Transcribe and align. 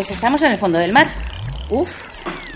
Pues 0.00 0.12
estamos 0.12 0.40
en 0.40 0.52
el 0.52 0.56
fondo 0.56 0.78
del 0.78 0.94
mar. 0.94 1.10
Uf, 1.68 2.06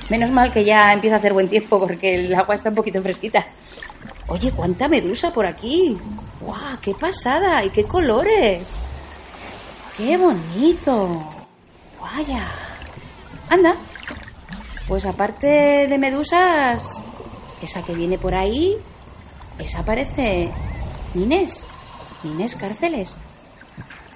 menos 0.08 0.30
mal 0.30 0.50
que 0.50 0.64
ya 0.64 0.95
empieza 0.95 1.16
a 1.16 1.18
hacer 1.18 1.34
buen 1.34 1.46
tiempo 1.46 1.78
porque 1.78 2.14
el 2.14 2.34
agua 2.34 2.54
está 2.54 2.70
un 2.70 2.74
poquito 2.74 3.02
fresquita. 3.02 3.45
Oye, 4.28 4.50
cuánta 4.50 4.88
medusa 4.88 5.30
por 5.30 5.45
aquí. 5.45 5.95
¡Guau! 6.41 6.78
¡Qué 6.80 6.95
pasada! 6.95 7.62
¿Y 7.62 7.68
qué 7.68 7.84
colores! 7.84 8.78
¡Qué 9.95 10.16
bonito! 10.16 11.28
¡Vaya! 12.00 12.50
Anda. 13.50 13.74
Pues 14.88 15.05
aparte 15.05 15.86
de 15.86 15.98
medusas, 15.98 16.97
esa 17.61 17.83
que 17.83 17.95
viene 17.95 18.16
por 18.16 18.34
ahí, 18.34 18.78
esa 19.58 19.84
parece 19.84 20.50
Nines. 21.12 21.62
Nines 22.22 22.56
Cárceles. 22.56 23.19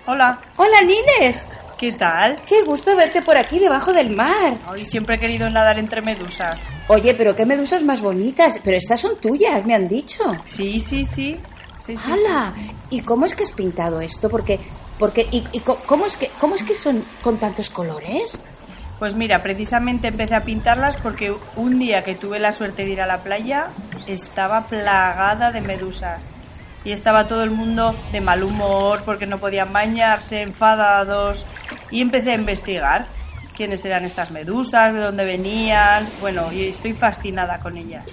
Hola, 0.07 0.41
¡Hola, 0.57 0.81
Nines! 0.81 1.47
¿Qué 1.79 1.93
tal? 1.93 2.37
¡Qué 2.45 2.63
gusto 2.65 2.95
verte 2.97 3.23
por 3.23 3.37
aquí 3.37 3.59
debajo 3.59 3.93
del 3.93 4.11
mar! 4.11 4.59
Hoy 4.69 4.85
siempre 4.85 5.15
he 5.15 5.19
querido 5.19 5.49
nadar 5.49 5.79
entre 5.79 6.03
medusas. 6.03 6.61
Oye, 6.89 7.15
pero 7.15 7.35
qué 7.35 7.47
medusas 7.47 7.83
más 7.85 8.03
bonitas. 8.03 8.61
Pero 8.63 8.77
estas 8.77 9.01
son 9.01 9.17
tuyas, 9.19 9.65
me 9.65 9.75
han 9.75 9.87
dicho. 9.87 10.25
Sí, 10.45 10.81
sí, 10.81 11.05
sí. 11.05 11.39
sí, 11.87 11.97
sí, 11.97 12.11
¡Hala! 12.11 12.53
¿Y 12.91 13.01
cómo 13.01 13.25
es 13.25 13.35
que 13.35 13.45
has 13.45 13.53
pintado 13.53 14.01
esto? 14.01 14.29
Porque, 14.29 14.59
porque, 14.99 15.27
y, 15.31 15.43
cómo 15.61 16.05
es 16.05 16.17
que, 16.17 16.31
cómo 16.41 16.57
es 16.57 16.65
que 16.65 16.75
son 16.75 17.05
con 17.23 17.39
tantos 17.39 17.71
colores? 17.71 18.43
Pues 18.99 19.15
mira, 19.15 19.43
precisamente 19.45 20.09
empecé 20.09 20.35
a 20.35 20.43
pintarlas 20.43 20.97
porque 20.97 21.33
un 21.55 21.79
día 21.79 22.03
que 22.03 22.17
tuve 22.17 22.41
la 22.41 22.51
suerte 22.51 22.85
de 22.85 22.91
ir 22.91 23.01
a 23.01 23.07
la 23.07 23.23
playa 23.23 23.69
estaba 24.09 24.63
plagada 24.63 25.53
de 25.53 25.61
medusas. 25.61 26.35
Y 26.85 26.93
estaba 26.93 27.29
todo 27.29 27.43
el 27.43 27.51
mundo 27.51 27.95
de 28.13 28.21
mal 28.21 28.43
humor 28.43 29.03
porque 29.05 29.27
no 29.27 29.39
podían 29.39 29.73
bañarse, 29.73 30.43
enfadados. 30.43 31.47
Y 31.91 32.01
empecé 32.01 32.33
a 32.33 32.35
investigar 32.35 33.07
quiénes 33.57 33.85
eran 33.85 34.05
estas 34.05 34.31
medusas, 34.31 34.93
de 34.93 35.01
dónde 35.01 35.25
venían. 35.25 36.09
Bueno, 36.21 36.53
y 36.53 36.67
estoy 36.67 36.93
fascinada 36.93 37.59
con 37.59 37.77
ellas. 37.77 38.05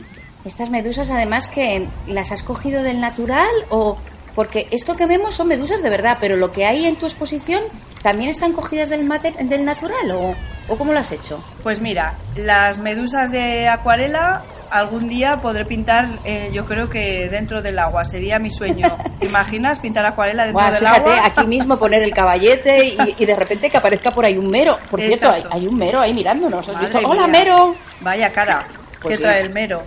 Estas 0.43 0.69
medusas, 0.69 1.09
además, 1.09 1.47
que 1.47 1.87
las 2.07 2.31
has 2.31 2.43
cogido 2.43 2.83
del 2.83 2.99
natural 2.99 3.49
o 3.69 3.97
porque 4.35 4.67
esto 4.71 4.95
que 4.95 5.05
vemos 5.05 5.35
son 5.35 5.47
medusas 5.47 5.81
de 5.81 5.89
verdad, 5.89 6.17
pero 6.19 6.35
lo 6.35 6.51
que 6.51 6.65
hay 6.65 6.85
en 6.85 6.97
tu 6.97 7.05
exposición 7.05 7.63
también 8.05 8.29
están 8.29 8.53
cogidas 8.53 8.87
del, 8.89 9.03
mater- 9.03 9.35
del 9.35 9.65
natural 9.65 10.11
o, 10.11 10.35
o 10.67 10.77
cómo 10.77 10.93
lo 10.93 10.99
has 10.99 11.11
hecho. 11.11 11.43
Pues 11.63 11.81
mira, 11.81 12.13
las 12.35 12.77
medusas 12.77 13.31
de 13.31 13.67
acuarela 13.67 14.43
algún 14.69 15.07
día 15.09 15.37
podré 15.41 15.65
pintar, 15.65 16.07
eh, 16.23 16.51
yo 16.53 16.65
creo 16.65 16.87
que 16.87 17.29
dentro 17.29 17.63
del 17.63 17.79
agua, 17.79 18.05
sería 18.05 18.37
mi 18.37 18.51
sueño. 18.51 18.95
¿Te 19.19 19.25
imaginas 19.25 19.79
pintar 19.79 20.05
acuarela 20.05 20.45
dentro 20.45 20.63
del 20.65 20.75
fíjate, 20.77 21.09
agua? 21.09 21.25
aquí 21.25 21.47
mismo 21.47 21.79
poner 21.79 22.03
el 22.03 22.13
caballete 22.13 22.85
y, 22.85 22.97
y 23.17 23.25
de 23.25 23.35
repente 23.35 23.71
que 23.71 23.77
aparezca 23.77 24.11
por 24.11 24.23
ahí 24.23 24.37
un 24.37 24.51
mero. 24.51 24.77
Por 24.91 25.01
cierto, 25.01 25.31
hay, 25.51 25.65
un 25.65 25.75
mero 25.75 25.99
ahí 25.99 26.13
mirándonos. 26.13 26.67
¿Has 26.67 26.75
Madre 26.75 26.91
visto? 26.91 27.09
¡Hola, 27.09 27.27
mía. 27.27 27.39
mero! 27.39 27.75
Vaya 28.01 28.31
cara 28.31 28.67
Pues 29.01 29.13
que 29.13 29.17
sí. 29.17 29.23
trae 29.23 29.41
el 29.41 29.49
mero. 29.49 29.81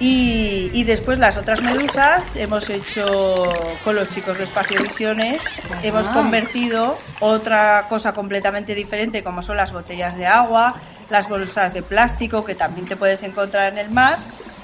Y, 0.00 0.70
y 0.72 0.84
después 0.84 1.18
las 1.18 1.36
otras 1.36 1.60
medusas 1.60 2.36
hemos 2.36 2.70
hecho 2.70 3.52
con 3.82 3.96
los 3.96 4.08
chicos 4.10 4.38
de 4.38 4.44
Espacio 4.44 4.80
Visiones, 4.80 5.42
hemos 5.82 6.06
convertido 6.08 6.96
otra 7.18 7.86
cosa 7.88 8.12
completamente 8.12 8.76
diferente 8.76 9.24
como 9.24 9.42
son 9.42 9.56
las 9.56 9.72
botellas 9.72 10.16
de 10.16 10.26
agua, 10.26 10.76
las 11.10 11.28
bolsas 11.28 11.74
de 11.74 11.82
plástico 11.82 12.44
que 12.44 12.54
también 12.54 12.86
te 12.86 12.94
puedes 12.94 13.24
encontrar 13.24 13.72
en 13.72 13.78
el 13.78 13.90
mar, 13.90 14.18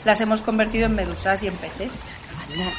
las 0.05 0.21
hemos 0.21 0.41
convertido 0.41 0.87
en 0.87 0.95
medusas 0.95 1.43
y 1.43 1.49
en 1.49 1.57
peces. 1.57 2.05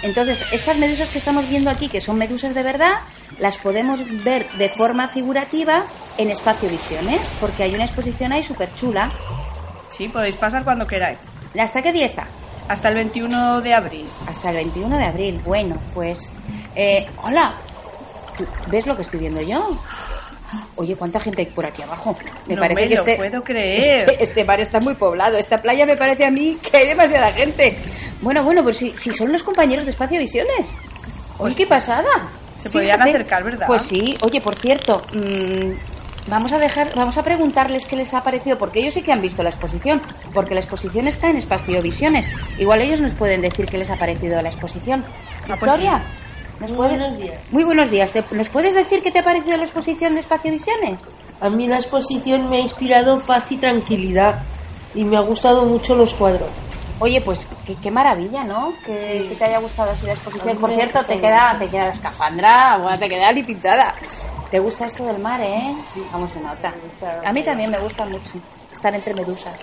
Entonces, 0.03 0.45
estas 0.51 0.77
medusas 0.77 1.09
que 1.11 1.17
estamos 1.17 1.49
viendo 1.49 1.69
aquí, 1.69 1.89
que 1.89 1.99
son 1.99 2.17
medusas 2.17 2.53
de 2.53 2.63
verdad, 2.63 2.93
las 3.39 3.57
podemos 3.57 4.01
ver 4.23 4.49
de 4.51 4.69
forma 4.69 5.07
figurativa 5.07 5.83
en 6.17 6.29
Espacio 6.29 6.69
Visiones, 6.69 7.33
porque 7.39 7.63
hay 7.63 7.75
una 7.75 7.83
exposición 7.83 8.31
ahí 8.31 8.43
súper 8.43 8.73
chula. 8.75 9.11
Sí, 9.89 10.07
podéis 10.07 10.35
pasar 10.35 10.63
cuando 10.63 10.87
queráis. 10.87 11.29
¿Hasta 11.59 11.81
qué 11.81 11.91
día 11.91 12.05
está? 12.05 12.27
Hasta 12.67 12.89
el 12.89 12.95
21 12.95 13.61
de 13.61 13.73
abril. 13.73 14.07
Hasta 14.27 14.49
el 14.49 14.55
21 14.57 14.97
de 14.97 15.03
abril. 15.03 15.41
Bueno, 15.45 15.77
pues... 15.93 16.31
eh, 16.75 17.07
hola. 17.23 17.53
¿Tú 18.37 18.45
¿Ves 18.67 18.85
lo 18.85 18.95
que 18.95 19.03
estoy 19.03 19.19
viendo 19.19 19.41
yo? 19.41 19.77
Oye, 20.75 20.95
¿cuánta 20.95 21.19
gente 21.19 21.41
hay 21.41 21.47
por 21.47 21.65
aquí 21.65 21.81
abajo? 21.81 22.17
Me 22.47 22.55
No 22.55 22.61
parece 22.61 22.81
me 22.81 22.87
que 22.89 22.95
lo 22.95 23.01
este, 23.01 23.15
puedo 23.17 23.43
creer. 23.43 23.99
Este, 24.09 24.23
este 24.23 24.43
mar 24.45 24.59
está 24.59 24.79
muy 24.79 24.95
poblado. 24.95 25.37
Esta 25.37 25.61
playa 25.61 25.85
me 25.85 25.95
parece 25.97 26.25
a 26.25 26.31
mí 26.31 26.57
que 26.61 26.77
hay 26.77 26.87
demasiada 26.87 27.31
gente. 27.33 27.77
Bueno, 28.21 28.43
bueno, 28.43 28.63
pues 28.63 28.77
si, 28.77 28.95
si 28.97 29.11
son 29.11 29.31
los 29.31 29.43
compañeros 29.43 29.85
de 29.85 29.91
Espacio 29.91 30.19
Visiones. 30.19 30.77
Oye, 30.77 31.37
Pues 31.37 31.55
qué 31.57 31.65
pasada. 31.67 32.29
se 32.57 32.69
podían 32.69 33.01
acercar, 33.01 33.43
¿verdad? 33.43 33.67
Pues 33.67 33.83
sí. 33.83 34.15
Oye, 34.21 34.41
por 34.41 34.55
cierto, 34.55 35.01
mm, 35.13 35.71
vamos 36.27 36.51
a 36.53 36.57
dejar, 36.59 36.93
vamos 36.95 37.17
a 37.17 37.23
preguntarles 37.23 37.85
qué 37.85 37.95
les 37.95 38.13
ha 38.13 38.23
parecido, 38.23 38.57
porque 38.57 38.79
ellos 38.79 38.93
sí 38.93 39.01
que 39.01 39.11
han 39.11 39.21
visto 39.21 39.43
la 39.43 39.49
exposición, 39.49 40.01
porque 40.33 40.53
la 40.53 40.59
exposición 40.59 41.07
está 41.07 41.29
en 41.29 41.37
Espacio 41.37 41.81
Visiones. 41.81 42.27
Igual 42.57 42.81
ellos 42.81 43.01
nos 43.01 43.13
pueden 43.13 43.41
decir 43.41 43.65
qué 43.67 43.77
les 43.77 43.89
ha 43.89 43.95
parecido 43.97 44.41
la 44.41 44.49
exposición. 44.49 45.03
Ah, 45.43 45.55
pues 45.59 45.59
Victoria, 45.61 46.01
¿nos 46.59 46.71
Muy 46.71 46.77
puede- 46.77 46.97
buenos 46.97 47.19
días. 47.19 47.51
Muy 47.51 47.63
buenos 47.63 47.91
días. 47.91 48.11
¿Te- 48.11 48.23
¿Nos 48.31 48.49
puedes 48.49 48.73
decir 48.73 49.01
qué 49.03 49.11
te 49.11 49.19
ha 49.19 49.23
parecido 49.23 49.57
la 49.57 49.63
exposición 49.63 50.13
de 50.15 50.21
Espacio 50.21 50.51
Visiones? 50.51 50.99
A 51.41 51.49
mí 51.49 51.67
la 51.67 51.75
exposición 51.77 52.49
me 52.49 52.57
ha 52.57 52.61
inspirado 52.61 53.19
paz 53.19 53.51
y 53.51 53.57
tranquilidad 53.57 54.41
y 54.93 55.03
me 55.03 55.17
ha 55.17 55.21
gustado 55.21 55.65
mucho 55.65 55.95
los 55.95 56.13
cuadros. 56.13 56.49
Oye, 56.97 57.19
pues 57.19 57.45
qué, 57.67 57.75
qué 57.83 57.91
maravilla, 57.91 58.45
¿no? 58.45 58.71
Que, 58.85 59.19
Sí. 59.23 59.27
que 59.29 59.35
te 59.35 59.43
haya 59.43 59.59
gustado 59.59 59.91
así 59.91 60.05
la 60.05 60.13
exposición. 60.13 60.57
Por 60.57 60.71
cierto, 60.71 61.03
te 61.03 61.19
queda, 61.19 61.53
te 61.59 61.67
queda 61.67 61.87
la 61.87 61.91
escafandra, 61.91 62.77
bueno, 62.77 62.97
te 62.97 63.09
queda 63.09 63.33
ni 63.33 63.43
pintada. 63.43 63.93
¿Te 64.55 64.59
gusta 64.59 64.85
esto 64.85 65.05
del 65.05 65.19
mar, 65.19 65.41
eh? 65.41 65.75
Vamos, 66.13 66.31
se 66.31 66.39
nota. 66.39 66.73
A 67.25 67.33
mí 67.33 67.43
también 67.43 67.69
me 67.69 67.77
gusta 67.77 68.05
mucho 68.05 68.35
estar 68.71 68.95
entre 68.95 69.13
medusas. 69.13 69.53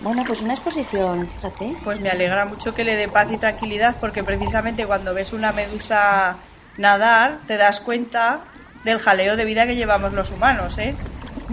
Bueno, 0.00 0.24
pues 0.26 0.42
una 0.42 0.54
exposición, 0.54 1.28
fíjate. 1.28 1.76
Pues 1.84 2.00
me 2.00 2.10
alegra 2.10 2.44
mucho 2.44 2.74
que 2.74 2.82
le 2.82 2.96
dé 2.96 3.06
paz 3.06 3.30
y 3.30 3.36
tranquilidad 3.36 3.94
porque 4.00 4.24
precisamente 4.24 4.84
cuando 4.84 5.14
ves 5.14 5.32
una 5.32 5.52
medusa 5.52 6.38
nadar 6.76 7.38
te 7.46 7.56
das 7.56 7.78
cuenta 7.78 8.40
del 8.82 8.98
jaleo 8.98 9.36
de 9.36 9.44
vida 9.44 9.64
que 9.64 9.76
llevamos 9.76 10.12
los 10.12 10.32
humanos, 10.32 10.76
¿eh? 10.78 10.96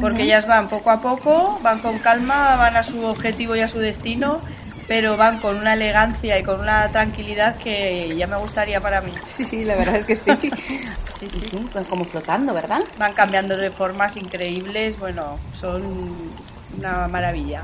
Porque 0.01 0.23
ellas 0.23 0.47
van 0.47 0.67
poco 0.67 0.89
a 0.89 0.99
poco, 0.99 1.59
van 1.61 1.77
con 1.77 1.99
calma, 1.99 2.55
van 2.55 2.75
a 2.75 2.81
su 2.81 3.05
objetivo 3.05 3.55
y 3.55 3.59
a 3.59 3.67
su 3.67 3.77
destino, 3.77 4.41
pero 4.87 5.17
van 5.17 5.39
con 5.39 5.57
una 5.57 5.73
elegancia 5.73 6.37
y 6.37 6.43
con 6.43 6.59
una 6.59 6.91
tranquilidad 6.91 7.57
que 7.57 8.15
ya 8.15 8.27
me 8.27 8.37
gustaría 8.37 8.79
para 8.79 9.01
mí. 9.01 9.13
Sí, 9.25 9.45
sí, 9.45 9.63
la 9.65 9.75
verdad 9.75 9.95
es 9.95 10.05
que 10.05 10.15
sí. 10.15 10.31
Sí, 10.41 11.29
Sí, 11.29 11.39
sí. 11.41 11.49
sí, 11.51 11.69
como 11.89 12.03
flotando, 12.03 12.53
¿verdad? 12.53 12.81
Van 12.97 13.13
cambiando 13.13 13.55
de 13.55 13.69
formas 13.69 14.17
increíbles, 14.17 14.97
bueno, 14.97 15.37
son 15.53 16.31
una 16.77 17.07
maravilla. 17.07 17.63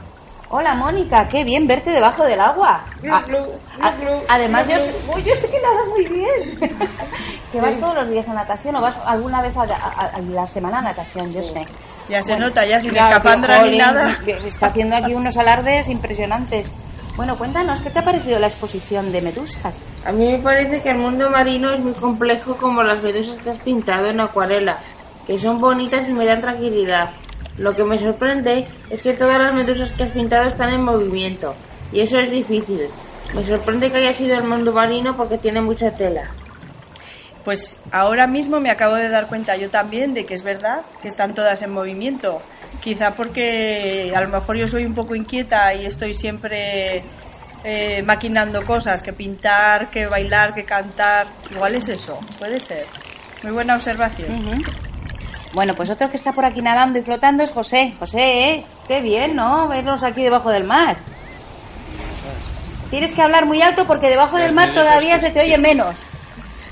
Hola, 0.50 0.75
Mónica, 0.75 1.28
qué 1.28 1.44
bien 1.44 1.67
verte 1.67 1.89
debajo 1.89 2.23
del 2.23 2.39
agua. 2.39 2.85
A- 3.11 3.17
a- 3.81 3.94
además, 4.29 4.67
yo 4.69 4.79
sé, 4.79 4.94
uy, 5.13 5.23
yo 5.23 5.35
sé 5.35 5.47
que 5.47 5.59
nadas 5.59 5.88
muy 5.89 6.05
bien. 6.05 6.59
¿Que 7.51 7.61
vas 7.61 7.79
todos 7.79 7.95
los 7.95 8.09
días 8.09 8.29
a 8.29 8.34
natación 8.34 8.75
o 8.75 8.81
vas 8.81 8.95
alguna 9.05 9.41
vez 9.41 9.57
a, 9.57 9.63
a- 9.63 10.11
a 10.16 10.22
la 10.22 10.47
semana 10.47 10.79
a 10.79 10.81
natación? 10.84 11.34
Yo 11.34 11.41
sé. 11.41 11.66
Ya 12.09 12.22
se 12.22 12.34
Bueno, 12.34 12.47
nota, 12.47 12.66
ya 12.66 12.79
sin 12.79 12.91
que, 12.94 12.99
ni 13.72 13.78
nada. 13.78 14.17
Está 14.45 14.67
haciendo 14.67 14.95
aquí 14.95 15.13
unos 15.13 15.35
alardes 15.35 15.89
impresionantes. 15.89 16.73
Bueno, 17.17 17.35
cuéntanos, 17.35 17.81
¿qué 17.81 17.89
te 17.89 17.97
ha 17.97 18.03
parecido 18.03 18.38
la 18.38 18.45
exposición 18.45 19.11
de 19.11 19.23
medusas? 19.23 19.83
A 20.05 20.11
mí 20.11 20.31
me 20.31 20.38
parece 20.38 20.81
que 20.81 20.91
el 20.91 21.00
mundo 21.00 21.31
marino 21.31 21.73
es 21.73 21.79
muy 21.79 21.94
complejo 21.94 22.55
como 22.57 22.83
las 22.83 23.01
medusas 23.01 23.39
que 23.39 23.50
has 23.50 23.57
pintado 23.57 24.05
en 24.05 24.19
acuarela, 24.19 24.78
que 25.25 25.39
son 25.39 25.59
bonitas 25.59 26.07
y 26.07 26.13
me 26.13 26.28
dan 26.28 26.41
tranquilidad. 26.41 27.09
Lo 27.58 27.75
que 27.75 27.84
me 27.84 27.97
sorprende 27.97 28.67
es 28.91 29.02
que 29.02 29.14
todas 29.14 29.41
las 29.41 29.52
medusas 29.52 29.91
que 29.93 30.03
has 30.03 30.11
pintado 30.11 30.47
están 30.47 30.69
en 30.69 30.84
movimiento, 30.84 31.55
y 31.91 32.02
eso 32.02 32.19
es 32.19 32.29
difícil. 32.29 32.81
Me 33.34 33.43
sorprende 33.43 33.90
que 33.90 33.97
haya 33.97 34.14
sido 34.14 34.37
el 34.37 34.43
mundo 34.43 34.72
marino 34.72 35.16
porque 35.16 35.40
tiene 35.40 35.59
mucha 35.59 35.90
tela. 35.90 36.29
Pues 37.43 37.81
ahora 37.91 38.28
mismo 38.28 38.59
me 38.59 38.69
acabo 38.69 38.93
de 38.93 39.09
dar 39.09 39.25
cuenta 39.25 39.58
yo 39.58 39.72
también 39.72 40.14
de 40.14 40.23
que 40.23 40.35
es 40.35 40.43
verdad 40.43 40.81
que 41.02 41.08
están 41.08 41.34
todas 41.34 41.64
en 41.64 41.72
movimiento. 41.72 42.43
Quizá 42.81 43.16
porque 43.16 44.14
a 44.16 44.22
lo 44.22 44.29
mejor 44.29 44.58
yo 44.58 44.67
soy 44.67 44.85
un 44.85 44.93
poco 44.93 45.16
inquieta 45.16 45.73
y 45.73 45.85
estoy 45.85 46.14
siempre 46.14 47.03
eh, 47.64 48.02
maquinando 48.03 48.64
cosas, 48.66 49.03
que 49.03 49.14
pintar, 49.14 49.90
que 49.90 50.08
bailar, 50.08 50.53
que 50.53 50.64
cantar. 50.64 51.28
Igual 51.52 51.75
es 51.75 51.90
eso, 51.90 52.19
puede 52.40 52.59
ser. 52.59 52.85
Muy 53.43 53.52
buena 53.52 53.75
observación. 53.75 54.64
Bueno, 55.53 55.75
pues 55.75 55.90
otro 55.90 56.09
que 56.09 56.17
está 56.17 56.34
por 56.34 56.46
aquí 56.46 56.61
nadando 56.61 56.99
y 56.99 57.02
flotando 57.02 57.43
es 57.43 57.52
José. 57.52 57.93
José, 57.99 58.49
¿eh? 58.49 58.66
Qué 58.87 59.02
bien, 59.02 59.35
¿no? 59.35 59.67
Vernos 59.67 60.03
aquí 60.03 60.23
debajo 60.23 60.49
del 60.52 60.64
mar. 60.64 60.97
Tienes 62.90 63.14
que 63.14 63.22
hablar 63.22 63.46
muy 63.46 63.61
alto 63.61 63.85
porque 63.85 64.08
debajo 64.08 64.37
del 64.37 64.53
mar 64.53 64.73
todavía 64.73 65.19
se 65.19 65.29
te 65.29 65.41
oye 65.41 65.58
menos. 65.58 66.08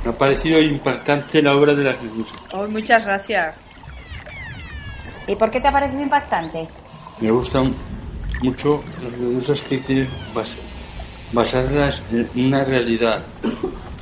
Me 0.03 0.11
ha 0.11 0.13
parecido 0.13 0.61
impactante 0.61 1.41
la 1.41 1.55
obra 1.55 1.73
de 1.73 1.83
las 1.83 2.01
medusas. 2.01 2.37
Oh, 2.53 2.67
muchas 2.67 3.03
gracias. 3.05 3.64
¿Y 5.27 5.35
por 5.35 5.49
qué 5.51 5.59
te 5.59 5.67
ha 5.67 5.71
parecido 5.71 6.01
impactante? 6.01 6.67
Me 7.19 7.31
gustan 7.31 7.73
mucho 8.41 8.83
las 9.03 9.17
medusas 9.17 9.61
que 9.61 9.79
quieren 9.79 10.09
bas- 10.33 10.55
basarlas 11.31 12.01
en 12.11 12.29
una 12.47 12.63
realidad. 12.63 13.23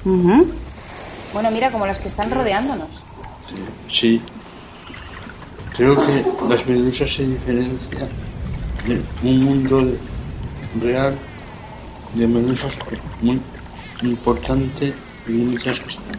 Bueno, 0.04 1.52
mira, 1.52 1.72
como 1.72 1.86
las 1.86 2.00
que 2.00 2.08
están 2.08 2.30
rodeándonos. 2.32 2.90
Sí, 3.88 4.22
Creo 5.76 5.96
que 5.96 6.24
las 6.48 6.68
medusas 6.68 7.12
se 7.12 7.26
diferencian 7.26 8.08
de 8.86 9.02
un 9.28 9.44
mundo 9.44 9.84
real 10.80 11.16
de 12.14 12.28
medusas 12.28 12.78
muy 13.22 13.42
importante 14.04 14.94
y 15.28 15.32
muchas 15.32 15.80
que 15.80 15.90
están. 15.90 16.16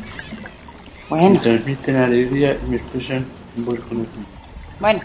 Bueno, 1.08 1.30
Me 1.34 1.38
transmiten 1.38 1.96
alegría 1.96 2.58
y 2.66 2.68
me 2.68 2.76
expresan 2.78 3.24
un 3.56 3.64
buen 3.64 3.80
conocimiento. 3.82 4.32
Bueno. 4.78 5.02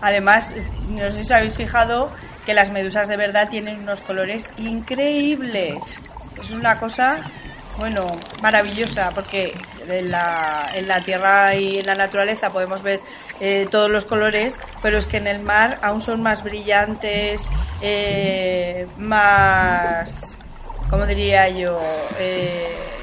Además, 0.00 0.54
no 0.82 1.10
sé 1.10 1.24
si 1.24 1.32
habéis 1.32 1.56
fijado 1.56 2.14
que 2.44 2.54
las 2.54 2.70
medusas 2.70 3.08
de 3.08 3.16
verdad 3.16 3.48
tienen 3.48 3.80
unos 3.80 4.02
colores 4.02 4.52
increíbles. 4.56 6.04
Es 6.36 6.50
una 6.52 6.78
cosa, 6.78 7.24
bueno, 7.74 8.28
maravillosa, 8.36 9.12
porque 9.12 9.60
en 9.76 10.10
la, 10.12 10.70
en 10.72 10.86
la 10.86 11.02
tierra 11.02 11.56
y 11.56 11.78
en 11.78 11.86
la 11.86 11.96
naturaleza 11.96 12.52
podemos 12.52 12.82
ver 12.82 13.02
eh, 13.40 13.66
todos 13.70 13.90
los 13.90 14.04
colores, 14.04 14.60
pero 14.80 14.98
es 14.98 15.06
que 15.06 15.16
en 15.16 15.26
el 15.26 15.40
mar 15.40 15.80
aún 15.82 16.00
son 16.00 16.22
más 16.22 16.44
brillantes, 16.44 17.48
eh, 17.80 18.86
más, 18.96 20.38
¿cómo 20.86 21.06
diría 21.06 21.48
yo? 21.48 22.10
Eh, 22.16 22.97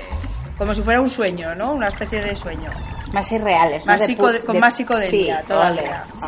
como 0.58 0.74
si 0.74 0.82
fuera 0.82 1.02
un 1.02 1.10
sueño, 1.10 1.54
¿no? 1.56 1.74
Una 1.74 1.88
especie 1.88 2.22
de 2.22 2.36
sueño. 2.36 2.70
Más 3.12 3.32
irreales. 3.32 3.86
¿no? 3.86 3.92
Más 3.94 4.02
De 4.02 4.08
psico- 4.08 4.30
pu- 4.30 4.44
con 4.46 4.60
más 4.60 4.76
psicodelia 4.76 5.40
sí, 5.42 5.48
todavía, 5.48 6.06
sí. 6.22 6.28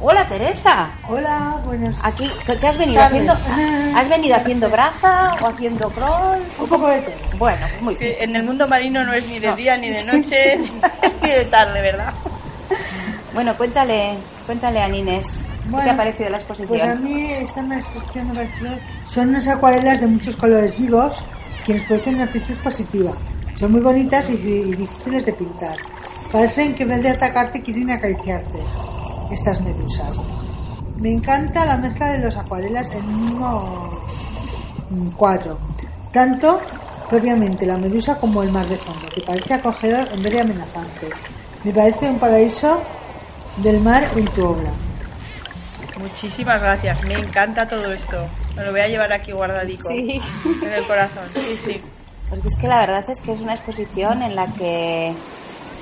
Hola 0.00 0.26
Teresa. 0.26 0.90
Hola, 1.08 1.56
buenos 1.64 1.94
Aquí, 2.04 2.28
¿qué 2.60 2.66
has 2.66 2.76
venido 2.76 3.00
tardes. 3.00 3.26
haciendo? 3.28 3.96
¿Has 3.98 4.08
venido 4.08 4.36
haciendo 4.36 4.68
braza 4.68 5.34
o 5.40 5.46
haciendo 5.46 5.88
crawl? 5.90 6.42
Un 6.58 6.68
poco 6.68 6.88
de 6.88 7.00
todo. 7.00 7.14
Bueno, 7.38 7.66
pues 7.70 7.82
muy 7.82 7.94
Sí, 7.96 8.04
bien. 8.04 8.16
en 8.20 8.36
el 8.36 8.42
mundo 8.42 8.68
marino 8.68 9.04
no 9.04 9.14
es 9.14 9.26
ni 9.28 9.38
de 9.38 9.54
día, 9.54 9.76
ni 9.78 9.88
de 9.90 10.04
noche, 10.12 10.56
ni 11.22 11.30
de 11.30 11.44
tarde, 11.46 11.80
¿verdad? 11.80 12.12
Bueno, 13.32 13.56
cuéntale, 13.56 14.14
cuéntale 14.46 14.82
a 14.82 14.88
Nines. 14.88 15.42
¿Qué 15.42 15.62
te 15.64 15.70
Bueno, 15.70 15.92
ha 15.92 15.96
parecido 15.96 16.28
la 16.30 16.36
exposición? 16.36 16.68
Pues 16.68 16.82
a 16.82 16.94
mí 16.96 17.32
esta 17.32 17.60
exposición 17.74 18.28
me 18.28 18.34
pareció... 18.34 18.68
Son 19.06 19.28
unas 19.30 19.48
acuarelas 19.48 20.00
de 20.00 20.06
muchos 20.06 20.36
colores 20.36 20.76
vivos 20.78 21.22
que 21.64 21.74
nos 21.74 21.82
producen 21.82 22.16
una 22.16 22.24
actitud 22.24 22.54
positiva. 22.56 23.12
Son 23.54 23.72
muy 23.72 23.80
bonitas 23.80 24.28
y, 24.30 24.36
difíciles 24.36 25.24
de 25.26 25.32
pintar. 25.32 25.76
Parecen 26.30 26.74
que 26.74 26.82
en 26.82 26.90
vez 26.90 27.02
de 27.02 27.10
atacarte 27.10 27.62
quieren 27.62 27.90
acariciarte, 27.90 28.58
estas 29.30 29.60
medusas. 29.60 30.16
Me 30.96 31.12
encanta 31.12 31.64
la 31.64 31.76
mezcla 31.76 32.12
de 32.12 32.18
los 32.18 32.36
acuarelas 32.36 32.90
en 32.90 33.04
un 33.04 33.24
mismo 33.24 34.04
mm, 34.90 35.08
cuadro. 35.10 35.58
Tanto 36.12 36.60
propiamente 37.08 37.66
la 37.66 37.76
medusa 37.76 38.18
como 38.18 38.42
el 38.42 38.50
mar 38.50 38.66
de 38.66 38.76
fondo, 38.76 39.08
que 39.14 39.20
parece 39.22 39.54
acogedor 39.54 40.08
en 40.12 40.22
vez 40.22 40.32
de 40.32 40.40
amenazante. 40.40 41.10
Me 41.62 41.72
parece 41.72 42.10
un 42.10 42.18
paraíso 42.18 42.80
del 43.62 43.80
mar 43.80 44.04
en 44.16 44.24
tu 44.26 44.44
obra. 44.44 44.72
Muchísimas 46.08 46.60
gracias, 46.60 47.02
me 47.02 47.14
encanta 47.14 47.66
todo 47.66 47.90
esto. 47.92 48.26
Me 48.56 48.64
lo 48.64 48.72
voy 48.72 48.80
a 48.82 48.88
llevar 48.88 49.12
aquí 49.12 49.32
guardadico 49.32 49.88
Sí. 49.88 50.20
en 50.62 50.72
el 50.72 50.84
corazón. 50.84 51.24
Sí, 51.34 51.56
sí. 51.56 51.80
Porque 52.28 52.48
es 52.48 52.56
que 52.56 52.68
la 52.68 52.78
verdad 52.78 53.04
es 53.08 53.20
que 53.20 53.32
es 53.32 53.40
una 53.40 53.54
exposición 53.54 54.22
en 54.22 54.36
la 54.36 54.52
que 54.52 55.14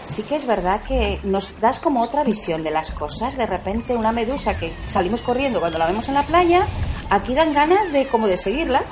sí 0.05 0.23
que 0.23 0.37
es 0.37 0.47
verdad 0.47 0.81
que 0.83 1.19
nos 1.25 1.59
das 1.61 1.79
como 1.81 2.03
otra 2.03 2.23
visión 2.25 2.63
de 2.63 2.71
las 2.71 2.93
cosas. 2.93 3.37
De 3.37 3.47
repente 3.47 3.97
una 3.97 4.13
medusa 4.13 4.57
que 4.57 4.73
salimos 4.89 5.23
corriendo 5.23 5.59
cuando 5.61 5.79
la 5.79 5.87
vemos 5.87 6.07
en 6.09 6.15
la 6.15 6.23
playa, 6.23 6.67
aquí 7.11 7.35
dan 7.35 7.53
ganas 7.53 7.93
de 7.93 8.07
como 8.07 8.29
de 8.29 8.37
seguirlas, 8.37 8.85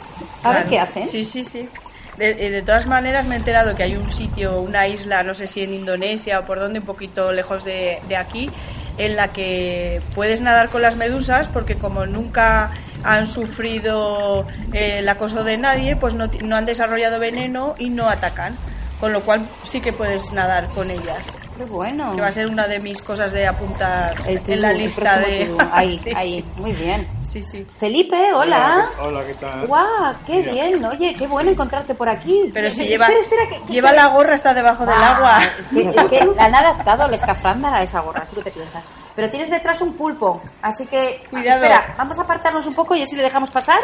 a 0.42 0.50
ver 0.50 0.66
qué 0.66 0.80
hacen. 0.80 1.06
Sí, 1.06 1.24
sí, 1.24 1.44
sí. 1.44 1.68
De, 2.16 2.30
eh, 2.46 2.50
de 2.50 2.62
todas 2.62 2.86
maneras 2.86 3.24
me 3.26 3.34
he 3.36 3.38
enterado 3.38 3.74
que 3.76 3.82
hay 3.84 3.94
un 3.96 4.10
sitio, 4.10 4.60
una 4.60 4.86
isla, 4.88 5.22
no 5.22 5.32
sé 5.34 5.46
si 5.46 5.62
en 5.62 5.72
Indonesia 5.72 6.40
o 6.40 6.44
por 6.44 6.58
donde, 6.58 6.80
un 6.80 6.84
poquito 6.86 7.32
lejos 7.32 7.64
de, 7.64 8.00
de 8.08 8.16
aquí, 8.16 8.50
en 8.98 9.16
la 9.16 9.28
que 9.28 10.02
puedes 10.14 10.40
nadar 10.40 10.70
con 10.70 10.82
las 10.82 10.96
medusas 10.96 11.48
porque 11.48 11.76
como 11.76 12.06
nunca 12.06 12.70
han 13.04 13.26
sufrido 13.26 14.46
eh, 14.72 14.98
el 14.98 15.08
acoso 15.08 15.44
de 15.44 15.56
nadie, 15.58 15.96
pues 15.96 16.14
no, 16.14 16.28
han 16.56 16.66
desarrollado 16.66 17.18
veneno 17.18 17.74
y 17.78 17.90
no 17.90 18.08
atacan. 18.08 18.58
Con 18.98 19.12
lo 19.12 19.24
cual 19.24 19.48
sí 19.64 19.80
que 19.80 19.94
puedes 19.94 20.32
nadar 20.32 20.68
con 20.74 20.90
ellas. 20.90 21.49
Qué 21.60 21.66
bueno. 21.66 22.14
Que 22.14 22.22
va 22.22 22.28
a 22.28 22.32
ser 22.32 22.46
una 22.46 22.66
de 22.66 22.78
mis 22.78 23.02
cosas 23.02 23.32
de 23.32 23.46
apuntar 23.46 24.14
en 24.26 24.62
la 24.62 24.72
lista 24.72 25.18
de... 25.18 25.54
Ahí, 25.70 25.98
Sí, 26.02 26.10
ahí, 26.16 26.42
muy 26.56 26.72
bien. 26.72 27.06
Sí, 27.22 27.42
sí. 27.42 27.66
Felipe, 27.76 28.32
hola. 28.32 28.88
Hola, 28.98 29.26
¿qué 29.26 29.34
tal? 29.34 29.66
¡Guau! 29.66 30.14
¡Qué 30.26 30.38
Mira. 30.38 30.52
bien! 30.52 30.84
Oye, 30.86 31.14
qué 31.18 31.26
bueno 31.26 31.50
encontrarte 31.50 31.94
por 31.94 32.08
aquí. 32.08 32.50
Pero 32.54 32.68
Eh, 32.68 32.70
si 32.70 32.84
eh, 32.84 32.88
lleva, 32.88 33.08
Espera, 33.08 33.20
espera, 33.20 33.48
que- 33.60 33.66
que- 33.66 33.72
lleva 33.74 33.92
la 33.92 34.06
gorra, 34.06 34.36
está 34.36 34.54
debajo 34.54 34.86
del 34.86 34.94
agua. 34.94 35.38
Es 35.58 35.68
que, 35.68 35.80
es 35.82 36.04
que 36.06 36.24
la 36.34 36.44
han 36.46 36.54
adaptado 36.54 37.02
al 37.02 37.12
escafranda 37.12 37.76
a 37.76 37.82
esa 37.82 38.00
gorra. 38.00 38.26
¿Tú 38.26 38.36
qué 38.36 38.44
te 38.44 38.52
piensas? 38.52 38.82
Pero 39.14 39.28
tienes 39.28 39.50
detrás 39.50 39.82
un 39.82 39.92
pulpo, 39.92 40.40
así 40.62 40.86
que... 40.86 41.26
Cuidado. 41.28 41.62
Espera, 41.62 41.94
vamos 41.98 42.18
a 42.18 42.22
apartarnos 42.22 42.64
un 42.64 42.74
poco 42.74 42.96
y 42.96 43.02
así 43.02 43.16
le 43.16 43.22
dejamos 43.22 43.50
pasar. 43.50 43.80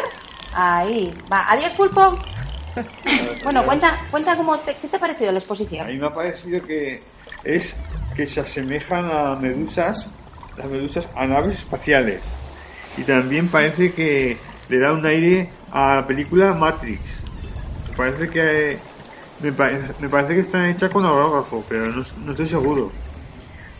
Ahí. 0.55 1.15
Va, 1.31 1.45
adiós 1.51 1.73
pulpo. 1.75 2.17
Bueno, 3.43 3.63
cuenta, 3.65 3.97
cuenta 4.11 4.35
cómo 4.35 4.57
te, 4.59 4.75
qué 4.75 4.87
te 4.87 4.97
ha 4.97 4.99
parecido 4.99 5.31
la 5.31 5.37
A 5.37 5.39
exposición. 5.39 5.87
mí 5.87 5.97
me 5.97 6.07
ha 6.07 6.13
parecido 6.13 6.61
que 6.63 7.01
es 7.43 7.75
que 8.15 8.27
se 8.27 8.41
asemejan 8.41 9.09
a 9.11 9.35
medusas, 9.35 10.09
las 10.57 10.67
medusas 10.67 11.07
a 11.15 11.25
naves 11.25 11.59
espaciales. 11.59 12.21
Y 12.97 13.03
también 13.03 13.47
parece 13.47 13.93
que 13.93 14.37
le 14.69 14.79
da 14.79 14.91
un 14.91 15.05
aire 15.05 15.49
a 15.71 15.97
la 15.97 16.07
película 16.07 16.53
Matrix. 16.53 17.23
Parece 17.95 18.29
que 18.29 18.77
me, 19.39 19.51
parece, 19.51 19.93
me 20.01 20.09
parece 20.09 20.33
que 20.33 20.39
están 20.41 20.65
hechas 20.65 20.89
con 20.91 21.05
aerógrafo, 21.05 21.63
pero 21.69 21.87
no, 21.87 22.03
no 22.25 22.31
estoy 22.31 22.47
seguro. 22.47 22.91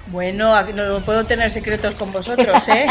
Bueno, 0.07 0.63
no 0.73 1.01
puedo 1.01 1.25
tener 1.25 1.51
secretos 1.51 1.93
con 1.95 2.11
vosotros, 2.13 2.67
¿eh? 2.69 2.87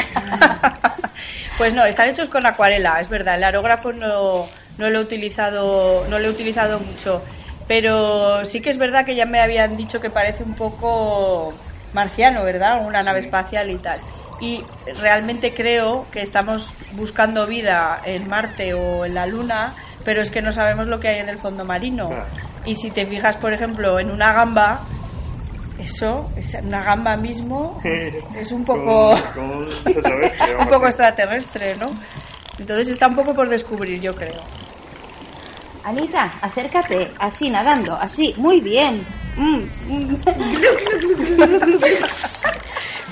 pues 1.58 1.72
no, 1.72 1.84
están 1.84 2.08
hechos 2.08 2.28
con 2.28 2.44
acuarela, 2.44 3.00
es 3.00 3.08
verdad. 3.08 3.36
El 3.36 3.44
aerógrafo 3.44 3.92
no, 3.92 4.46
no 4.76 4.90
lo 4.90 4.98
he 4.98 5.02
utilizado, 5.02 6.06
no 6.08 6.18
lo 6.18 6.26
he 6.26 6.30
utilizado 6.30 6.78
mucho, 6.78 7.22
pero 7.68 8.44
sí 8.44 8.60
que 8.60 8.70
es 8.70 8.78
verdad 8.78 9.04
que 9.04 9.14
ya 9.14 9.26
me 9.26 9.40
habían 9.40 9.76
dicho 9.76 10.00
que 10.00 10.10
parece 10.10 10.42
un 10.42 10.54
poco 10.54 11.52
marciano, 11.92 12.44
¿verdad? 12.44 12.86
Una 12.86 13.02
nave 13.02 13.20
espacial 13.20 13.70
y 13.70 13.78
tal. 13.78 14.00
Y 14.40 14.62
realmente 15.00 15.54
creo 15.54 16.06
que 16.10 16.20
estamos 16.20 16.74
buscando 16.92 17.46
vida 17.46 18.00
en 18.04 18.28
Marte 18.28 18.74
o 18.74 19.04
en 19.04 19.14
la 19.14 19.26
Luna, 19.26 19.72
pero 20.04 20.20
es 20.20 20.30
que 20.30 20.42
no 20.42 20.52
sabemos 20.52 20.86
lo 20.86 21.00
que 21.00 21.08
hay 21.08 21.18
en 21.20 21.28
el 21.28 21.38
fondo 21.38 21.64
marino. 21.64 22.08
Claro. 22.08 22.26
Y 22.66 22.74
si 22.74 22.90
te 22.90 23.06
fijas, 23.06 23.36
por 23.36 23.52
ejemplo, 23.52 23.98
en 23.98 24.10
una 24.10 24.32
gamba, 24.32 24.80
eso, 25.78 26.30
es 26.36 26.54
una 26.62 26.82
gamba 26.82 27.16
mismo, 27.16 27.80
es 27.84 28.52
un 28.52 28.64
poco, 28.64 29.10
un 30.58 30.68
poco 30.68 30.86
extraterrestre, 30.86 31.76
¿no? 31.76 31.90
Entonces 32.58 32.88
está 32.88 33.06
un 33.06 33.16
poco 33.16 33.34
por 33.34 33.48
descubrir, 33.48 34.00
yo 34.00 34.14
creo. 34.14 34.42
Anita, 35.86 36.32
acércate, 36.42 37.12
así, 37.16 37.48
nadando, 37.48 37.94
así, 37.94 38.34
muy 38.36 38.60
bien. 38.60 39.06
Mm, 39.36 39.60
mm. 39.86 40.16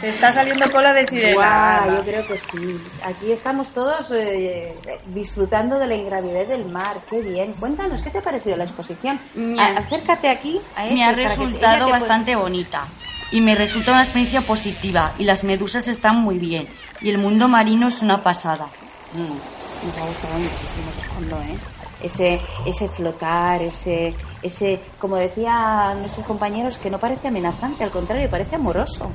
Te 0.00 0.08
está 0.08 0.32
saliendo 0.32 0.68
cola 0.72 0.92
de 0.92 1.06
sirena. 1.06 1.82
Ana. 1.84 1.94
yo 1.98 2.02
creo 2.02 2.26
que 2.26 2.36
sí. 2.36 2.80
Aquí 3.04 3.30
estamos 3.30 3.68
todos 3.68 4.10
eh, 4.10 4.74
disfrutando 5.06 5.78
de 5.78 5.86
la 5.86 5.94
ingravidez 5.94 6.48
del 6.48 6.64
mar. 6.66 6.98
Qué 7.08 7.20
bien. 7.20 7.52
Cuéntanos, 7.60 8.02
¿qué 8.02 8.10
te 8.10 8.18
ha 8.18 8.22
parecido 8.22 8.56
la 8.56 8.64
exposición? 8.64 9.20
Ha- 9.58 9.78
acércate 9.78 10.28
aquí 10.28 10.60
a 10.76 10.86
Me 10.86 11.04
ha 11.04 11.12
resultado 11.12 11.88
bastante 11.88 12.34
bonita 12.34 12.88
y 13.30 13.40
me 13.40 13.54
resulta 13.54 13.92
una 13.92 14.02
experiencia 14.02 14.40
positiva 14.42 15.12
y 15.16 15.24
las 15.24 15.44
medusas 15.44 15.86
están 15.86 16.16
muy 16.16 16.38
bien 16.38 16.66
y 17.00 17.08
el 17.10 17.18
mundo 17.18 17.46
marino 17.48 17.86
es 17.86 18.02
una 18.02 18.20
pasada. 18.22 18.66
Mm, 19.12 19.86
nos 19.86 19.96
ha 19.96 20.06
gustado 20.06 20.34
muchísimo 20.34 20.90
ese 20.98 21.06
fondo, 21.14 21.40
¿eh? 21.42 21.56
Ese, 22.04 22.38
ese 22.66 22.88
flotar, 22.88 23.62
ese, 23.62 24.14
ese, 24.42 24.78
como 24.98 25.16
decían 25.16 26.00
nuestros 26.00 26.26
compañeros, 26.26 26.76
que 26.76 26.90
no 26.90 26.98
parece 26.98 27.28
amenazante, 27.28 27.82
al 27.82 27.90
contrario, 27.90 28.28
parece 28.28 28.56
amoroso. 28.56 29.10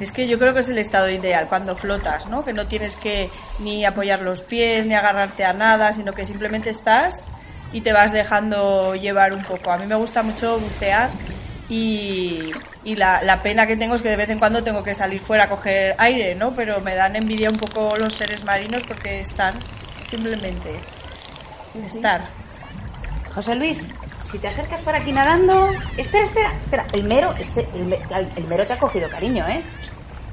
Es 0.00 0.12
que 0.12 0.28
yo 0.28 0.38
creo 0.38 0.52
que 0.52 0.60
es 0.60 0.68
el 0.68 0.78
estado 0.78 1.08
ideal, 1.08 1.46
cuando 1.48 1.76
flotas, 1.76 2.28
¿no? 2.28 2.44
Que 2.44 2.52
no 2.52 2.66
tienes 2.66 2.96
que 2.96 3.30
ni 3.60 3.84
apoyar 3.84 4.20
los 4.20 4.42
pies, 4.42 4.86
ni 4.86 4.94
agarrarte 4.94 5.44
a 5.44 5.52
nada, 5.52 5.92
sino 5.92 6.12
que 6.12 6.24
simplemente 6.24 6.70
estás 6.70 7.28
y 7.72 7.80
te 7.80 7.92
vas 7.92 8.12
dejando 8.12 8.94
llevar 8.94 9.32
un 9.32 9.44
poco. 9.44 9.70
A 9.70 9.78
mí 9.78 9.86
me 9.86 9.96
gusta 9.96 10.22
mucho 10.22 10.58
bucear 10.58 11.10
y, 11.68 12.50
y 12.84 12.96
la, 12.96 13.22
la 13.22 13.42
pena 13.42 13.66
que 13.66 13.76
tengo 13.76 13.94
es 13.94 14.02
que 14.02 14.10
de 14.10 14.16
vez 14.16 14.28
en 14.28 14.38
cuando 14.38 14.62
tengo 14.62 14.82
que 14.82 14.94
salir 14.94 15.20
fuera 15.20 15.44
a 15.44 15.48
coger 15.48 15.94
aire, 15.98 16.34
¿no? 16.34 16.52
Pero 16.54 16.80
me 16.80 16.94
dan 16.94 17.16
envidia 17.16 17.50
un 17.50 17.58
poco 17.58 17.96
los 17.96 18.14
seres 18.14 18.44
marinos 18.44 18.82
porque 18.86 19.20
están 19.20 19.54
simplemente 20.08 20.80
estar. 21.86 22.28
José 23.34 23.54
Luis, 23.54 23.90
si 24.24 24.38
te 24.38 24.48
acercas 24.48 24.80
por 24.82 24.94
aquí 24.94 25.12
nadando... 25.12 25.70
Espera, 25.96 26.24
espera, 26.24 26.52
espera. 26.58 26.86
El 26.92 27.04
mero, 27.04 27.32
este, 27.38 27.68
el, 27.74 27.92
el 28.36 28.44
mero 28.44 28.66
te 28.66 28.72
ha 28.74 28.78
cogido 28.78 29.08
cariño, 29.08 29.44
¿eh? 29.48 29.62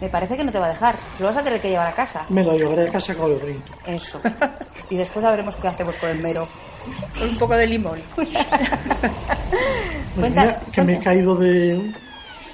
Me 0.02 0.10
parece 0.10 0.36
que 0.36 0.44
no 0.44 0.52
te 0.52 0.60
va 0.60 0.66
a 0.66 0.70
dejar. 0.70 0.96
Lo 1.20 1.28
vas 1.28 1.38
a 1.38 1.44
tener 1.44 1.62
que 1.62 1.70
llevar 1.70 1.88
a 1.88 1.94
casa. 1.94 2.26
Me 2.30 2.44
lo 2.44 2.54
llevaré 2.58 2.90
a 2.90 2.92
casa 2.92 3.16
con 3.16 3.32
el 3.32 3.40
ring. 3.40 3.60
Eso. 3.86 4.20
Y 4.90 4.98
después 4.98 5.24
ya 5.24 5.32
veremos 5.32 5.56
qué 5.56 5.68
hacemos 5.70 5.96
con 5.98 6.10
el 6.10 6.20
mero. 6.20 6.48
Con 7.18 7.30
un 7.30 7.38
poco 7.38 7.56
de 7.56 7.68
limón. 7.68 8.02
Pues 8.16 8.30
Cuenta- 10.16 10.42
mira, 10.44 10.60
que 10.72 10.82
me 10.84 10.94
he 10.96 11.00
caído 11.00 11.36
de, 11.36 11.94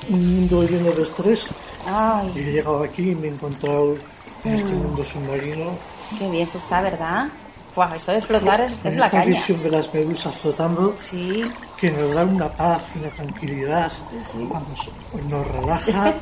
un 0.10 0.36
mundo 0.36 0.64
lleno 0.64 0.92
de 0.92 1.04
estrés 1.04 1.50
Ay, 1.88 2.32
y 2.36 2.40
he 2.40 2.52
llegado 2.54 2.84
aquí 2.84 3.12
y 3.12 3.16
me 3.16 3.28
he 3.28 3.32
encontrado 3.32 3.96
en 4.44 4.56
este 4.56 4.74
Mm. 4.74 4.78
mundo 4.84 5.04
submarino. 5.04 5.78
qué 6.18 6.30
bien 6.30 6.48
se 6.48 6.58
está, 6.58 6.82
¿verdad? 6.82 7.28
Fua, 7.72 7.96
eso 7.96 8.12
de 8.12 8.22
flotar 8.22 8.62
es, 8.62 8.72
la 8.84 8.90
esta 8.90 9.10
caña. 9.10 9.26
visión 9.26 9.64
de 9.64 9.72
las 9.72 9.94
medusas 9.94 10.36
flotando 10.36 10.96
Sí, 11.00 11.44
que 11.80 11.90
nos 11.92 12.14
da 12.14 12.24
una 12.26 12.50
paz 12.50 12.84
una 12.96 13.08
tranquilidad, 13.10 13.92
vamos, 14.36 14.92
nos 15.30 15.48
relaja 15.48 16.14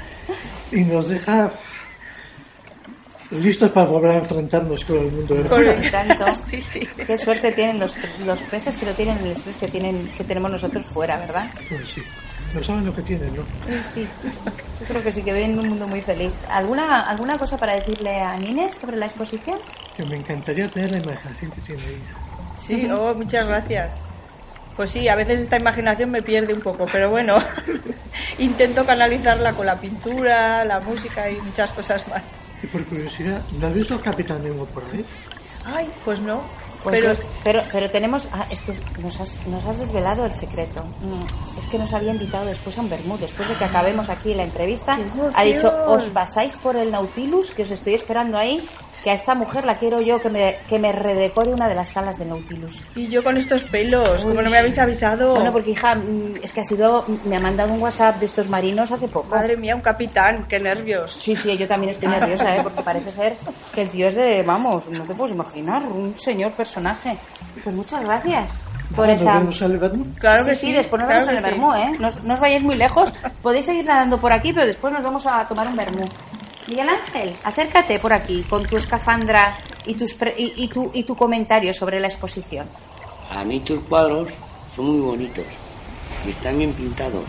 y 0.72 0.82
nos 0.82 1.08
deja 1.10 1.50
listos 3.32 3.70
para 3.72 3.86
volver 3.88 4.12
a 4.12 4.18
enfrentarnos 4.18 4.84
con 4.86 4.98
el 4.98 5.12
mundo 5.12 5.36
de 5.36 5.44
fuera. 5.50 5.75
por 5.75 5.89
tanto. 5.91 6.25
Sí, 6.48 6.62
sí. 6.62 6.88
Qué 7.06 7.18
suerte 7.18 7.51
tienen 7.51 7.79
los, 7.79 7.96
los 8.20 8.41
peces 8.44 8.77
que 8.77 8.86
no 8.86 8.94
tienen 8.94 9.20
el 9.20 9.27
estrés 9.32 9.58
que 9.58 9.68
tienen 9.68 10.12
que 10.18 10.24
tenemos 10.24 10.50
nosotros 10.50 10.86
fuera, 10.86 11.18
¿verdad? 11.18 11.51
Pues 11.70 11.88
sí, 11.89 12.01
no 12.56 12.63
saben 12.63 12.86
lo 12.86 12.96
que 12.96 13.01
tienen, 13.03 13.36
¿no? 13.36 13.44
Sí, 13.68 13.82
sí. 13.94 14.08
Yo 14.79 14.86
creo 14.88 15.03
que 15.03 15.12
sí 15.12 15.22
que 15.22 15.34
viven 15.34 15.51
en 15.51 15.60
un 15.60 15.70
mundo 15.70 15.88
muy 15.88 16.01
feliz. 16.01 16.32
¿Alguna, 16.50 17.08
¿Alguna 17.08 17.38
cosa 17.38 17.58
para 17.58 17.74
decirle 17.75 18.18
a 18.20 18.34
Nines 18.38 18.75
sobre 18.75 18.98
la 18.98 19.06
exposición? 19.06 19.60
Que 20.00 20.06
me 20.06 20.15
encantaría 20.15 20.70
tener 20.72 20.91
la 20.91 20.98
imaginación 21.00 21.51
que 21.51 21.60
tiene 21.60 21.82
ella. 21.84 22.15
Sí, 22.56 22.88
oh, 22.89 23.13
muchas 23.13 23.46
gracias. 23.48 23.98
Pues 24.77 24.91
sí, 24.91 25.10
a 25.10 25.15
veces 25.15 25.41
esta 25.41 25.58
imaginación 25.58 26.10
me 26.10 26.22
pierde 26.22 26.53
un 26.53 26.62
poco, 26.62 26.86
pero 26.89 27.10
bueno, 27.10 27.38
intento 28.38 28.86
canalizarla 28.86 29.51
con 29.51 29.65
la 29.65 29.75
pintura, 29.75 30.63
la 30.63 30.79
música 30.79 31.29
y 31.29 31.36
muchas 31.41 31.74
cosas 31.74 32.08
más. 32.08 32.50
Y 32.63 32.68
por 32.68 32.86
curiosidad, 32.86 33.41
¿no 33.60 33.68
has 33.68 33.74
visto 33.74 33.94
al 33.96 34.01
Capitán 34.01 34.41
Nemo 34.41 34.65
por 34.68 34.84
ahí? 34.86 35.06
Ay, 35.65 35.91
pues 36.06 36.22
no. 36.22 36.44
Pues 36.82 36.98
pero 37.01 37.12
es- 37.12 37.25
pero, 37.44 37.62
pero 37.74 37.89
tenemos. 37.89 38.29
ah, 38.32 38.48
es 38.50 38.62
que 38.62 38.72
nos 39.01 39.20
has, 39.20 39.46
nos 39.48 39.65
has 39.65 39.79
desvelado 39.79 40.24
el 40.25 40.32
secreto. 40.34 40.82
Mm, 41.01 41.58
Es 41.58 41.65
que 41.65 41.77
nos 41.77 41.94
había 41.94 42.13
invitado 42.13 42.46
después 42.46 42.77
a 42.77 42.82
un 42.82 42.89
Bermud. 42.89 43.20
Después 43.20 43.50
de 43.50 43.56
que 43.56 43.65
acabemos 43.65 44.08
aquí 44.08 44.34
la 44.34 44.44
entrevista, 44.44 44.98
ha 45.36 45.44
dicho: 45.44 45.74
Os 45.88 46.06
pasáis 46.06 46.53
por 46.56 46.77
el 46.77 46.89
Nautilus, 46.89 47.51
que 47.51 47.63
os 47.63 47.72
estoy 47.72 47.96
esperando 47.96 48.38
ahí. 48.38 48.65
Que 49.03 49.12
a 49.12 49.13
esta 49.13 49.34
mujer 49.36 49.65
la 49.65 49.77
quiero 49.77 50.01
yo 50.01 50.20
que 50.20 50.29
me, 50.29 50.58
que 50.68 50.77
me 50.77 50.91
redecore 50.91 51.53
una 51.53 51.70
de 51.70 51.75
las 51.75 51.89
salas 51.89 52.20
del 52.20 52.29
Nautilus. 52.29 52.82
y 52.96 53.08
yo 53.08 53.24
con 53.24 53.38
estos 53.38 53.63
pelos, 53.63 54.24
como 54.24 54.41
no 54.41 54.50
me 54.50 54.58
habéis 54.58 54.77
avisado. 54.77 55.36
Bueno, 55.36 55.51
porque 55.51 55.72
hija, 55.72 55.96
mm, 55.96 56.38
es 56.44 56.53
que 56.53 56.62
ha 56.62 56.63
sido. 56.65 57.06
Me 57.25 57.38
ha 57.38 57.39
mandado 57.39 57.74
un 57.74 57.82
WhatsApp 57.82 58.20
de 58.20 58.25
estos 58.25 58.50
marinos 58.50 58.91
hace 58.91 59.08
poco. 59.08 59.36
Madre 59.36 59.56
mía, 59.58 59.75
un 59.75 59.82
capitán, 59.82 60.46
qué 60.48 60.60
nervios. 60.60 61.13
Sí, 61.13 61.36
sí, 61.36 61.58
yo 61.58 61.68
también 61.68 61.91
estoy 61.91 62.10
nerviosa, 62.10 62.56
¿eh? 62.56 62.60
porque 62.63 62.82
parece 62.82 63.12
ser 63.12 63.38
que 63.74 63.84
el 63.84 63.89
tío 63.89 64.08
es 64.08 64.15
de, 64.15 64.44
vamos, 64.44 64.89
no 64.89 65.03
te 65.03 65.13
puedes 65.13 65.34
imaginar, 65.34 65.84
un 65.84 66.15
señor 66.18 66.51
personaje. 66.53 67.18
Pues 67.63 67.75
muchas 67.75 68.03
gracias 68.03 68.60
por 68.96 69.08
¿Nos 69.08 69.22
esa... 69.22 69.38
al? 69.38 69.50
Claro 70.20 70.44
sí, 70.44 70.50
que 70.50 70.56
sí, 70.56 70.68
sí, 70.68 70.74
después 70.74 71.00
nos 71.01 71.08
claro 71.10 71.25
el 71.25 71.29
que 71.29 71.38
sí. 71.38 71.44
Bermú, 71.44 71.74
¿eh? 71.74 71.91
No, 72.00 72.10
no 72.24 72.34
os 72.34 72.39
vayáis 72.39 72.63
muy 72.63 72.75
lejos, 72.75 73.13
podéis 73.41 73.65
seguir 73.65 73.86
nadando 73.86 74.20
por 74.20 74.32
aquí, 74.32 74.53
pero 74.53 74.65
después 74.65 74.94
nos 74.94 75.03
vamos 75.03 75.25
a 75.25 75.48
tomar 75.48 75.68
un 75.68 75.75
Bermú. 75.75 76.06
Miguel 76.68 76.89
Ángel, 76.89 77.34
acércate 77.44 78.00
por 78.00 78.13
aquí 78.13 78.44
con 78.44 78.68
tu 78.68 78.78
escafandra 78.78 79.58
y, 79.86 79.96
tus 79.96 80.13
pre- 80.13 80.36
y, 80.38 80.54
y 80.56 80.68
tu, 80.68 80.92
y 80.94 81.04
tu 81.04 81.16
comentario 81.16 81.74
sobre 81.74 82.00
la 82.00 82.08
exposición. 82.08 82.68
A 83.32 83.44
mí 83.44 83.60
tus 83.62 83.80
cuadros 83.82 84.32
son 84.75 84.86
muy 84.86 85.00
bonitos 85.00 85.46
y 86.25 86.30
están 86.30 86.58
bien 86.58 86.74
pintados. 86.74 87.24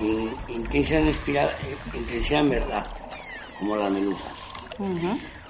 Y 0.00 0.28
espira- 1.08 1.50
intensidad 1.94 2.40
en 2.42 2.50
verdad, 2.50 2.86
como 3.58 3.76
las 3.76 3.90
medusas. 3.90 4.32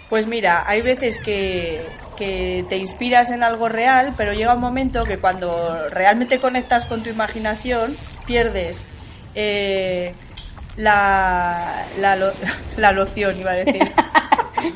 Pues 0.09 0.27
mira, 0.27 0.63
hay 0.67 0.83
veces 0.83 1.19
que, 1.19 1.85
que 2.17 2.65
te 2.69 2.77
inspiras 2.77 3.31
en 3.31 3.43
algo 3.43 3.69
real, 3.69 4.15
pero 4.17 4.33
llega 4.33 4.55
un 4.55 4.61
momento 4.61 5.05
que 5.05 5.19
cuando 5.19 5.89
realmente 5.89 6.39
conectas 6.39 6.85
con 6.85 7.03
tu 7.03 7.11
imaginación, 7.11 7.97
pierdes 8.25 8.93
eh, 9.35 10.15
la, 10.77 11.85
la, 12.01 12.17
lo- 12.17 12.33
la 12.77 12.93
loción, 12.93 13.39
iba 13.39 13.53
a 13.53 13.57
decir. 13.57 13.93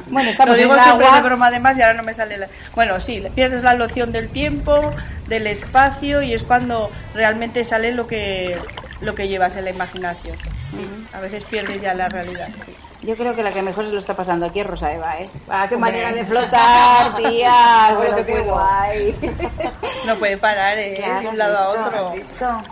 Bueno, 0.06 0.26
Lo 0.26 0.30
estamos 0.30 0.56
en 0.56 0.62
digo 0.64 0.78
siempre 0.78 1.06
agua. 1.06 1.16
de 1.20 1.26
broma 1.26 1.46
además 1.48 1.76
y 1.78 1.82
ahora 1.82 1.94
no 1.94 2.02
me 2.04 2.12
sale 2.12 2.36
la... 2.36 2.48
Bueno, 2.76 3.00
sí, 3.00 3.24
pierdes 3.34 3.62
la 3.64 3.74
loción 3.74 4.12
del 4.12 4.28
tiempo, 4.30 4.92
del 5.26 5.46
espacio 5.48 6.22
y 6.22 6.32
es 6.32 6.42
cuando 6.44 6.90
realmente 7.14 7.64
sale 7.64 7.90
lo 7.92 8.06
que, 8.06 8.58
lo 9.00 9.14
que 9.14 9.28
llevas 9.28 9.56
en 9.56 9.64
la 9.64 9.70
imaginación. 9.70 10.36
Sí, 10.68 10.86
a 11.12 11.20
veces 11.20 11.44
pierdes 11.44 11.80
ya 11.82 11.94
la 11.94 12.08
realidad. 12.08 12.48
sí. 12.64 12.74
Yo 13.02 13.16
creo 13.16 13.34
que 13.34 13.42
la 13.42 13.50
que 13.50 13.62
mejor 13.62 13.86
se 13.86 13.92
lo 13.92 13.98
está 13.98 14.14
pasando 14.14 14.44
aquí 14.44 14.60
es 14.60 14.66
Rosa 14.66 14.92
Eva, 14.92 15.18
¿eh? 15.18 15.30
¡Ah, 15.48 15.64
qué 15.66 15.74
Hombre. 15.76 15.90
manera 15.90 16.12
de 16.12 16.22
flotar, 16.22 17.16
tía! 17.16 17.92
Bueno, 17.96 18.12
Bueno, 18.12 18.26
qué 18.26 18.32
bueno. 18.32 18.52
guay. 18.52 19.18
No 20.06 20.16
puede 20.16 20.36
parar 20.36 20.78
¿eh? 20.78 20.94
Claro, 20.96 21.20
de 21.20 21.28
un 21.28 21.32
has 21.32 21.38
lado 21.38 21.56
a 21.56 21.72
visto, 21.72 21.86
otro. 21.86 22.08
has 22.08 22.14
visto. 22.14 22.62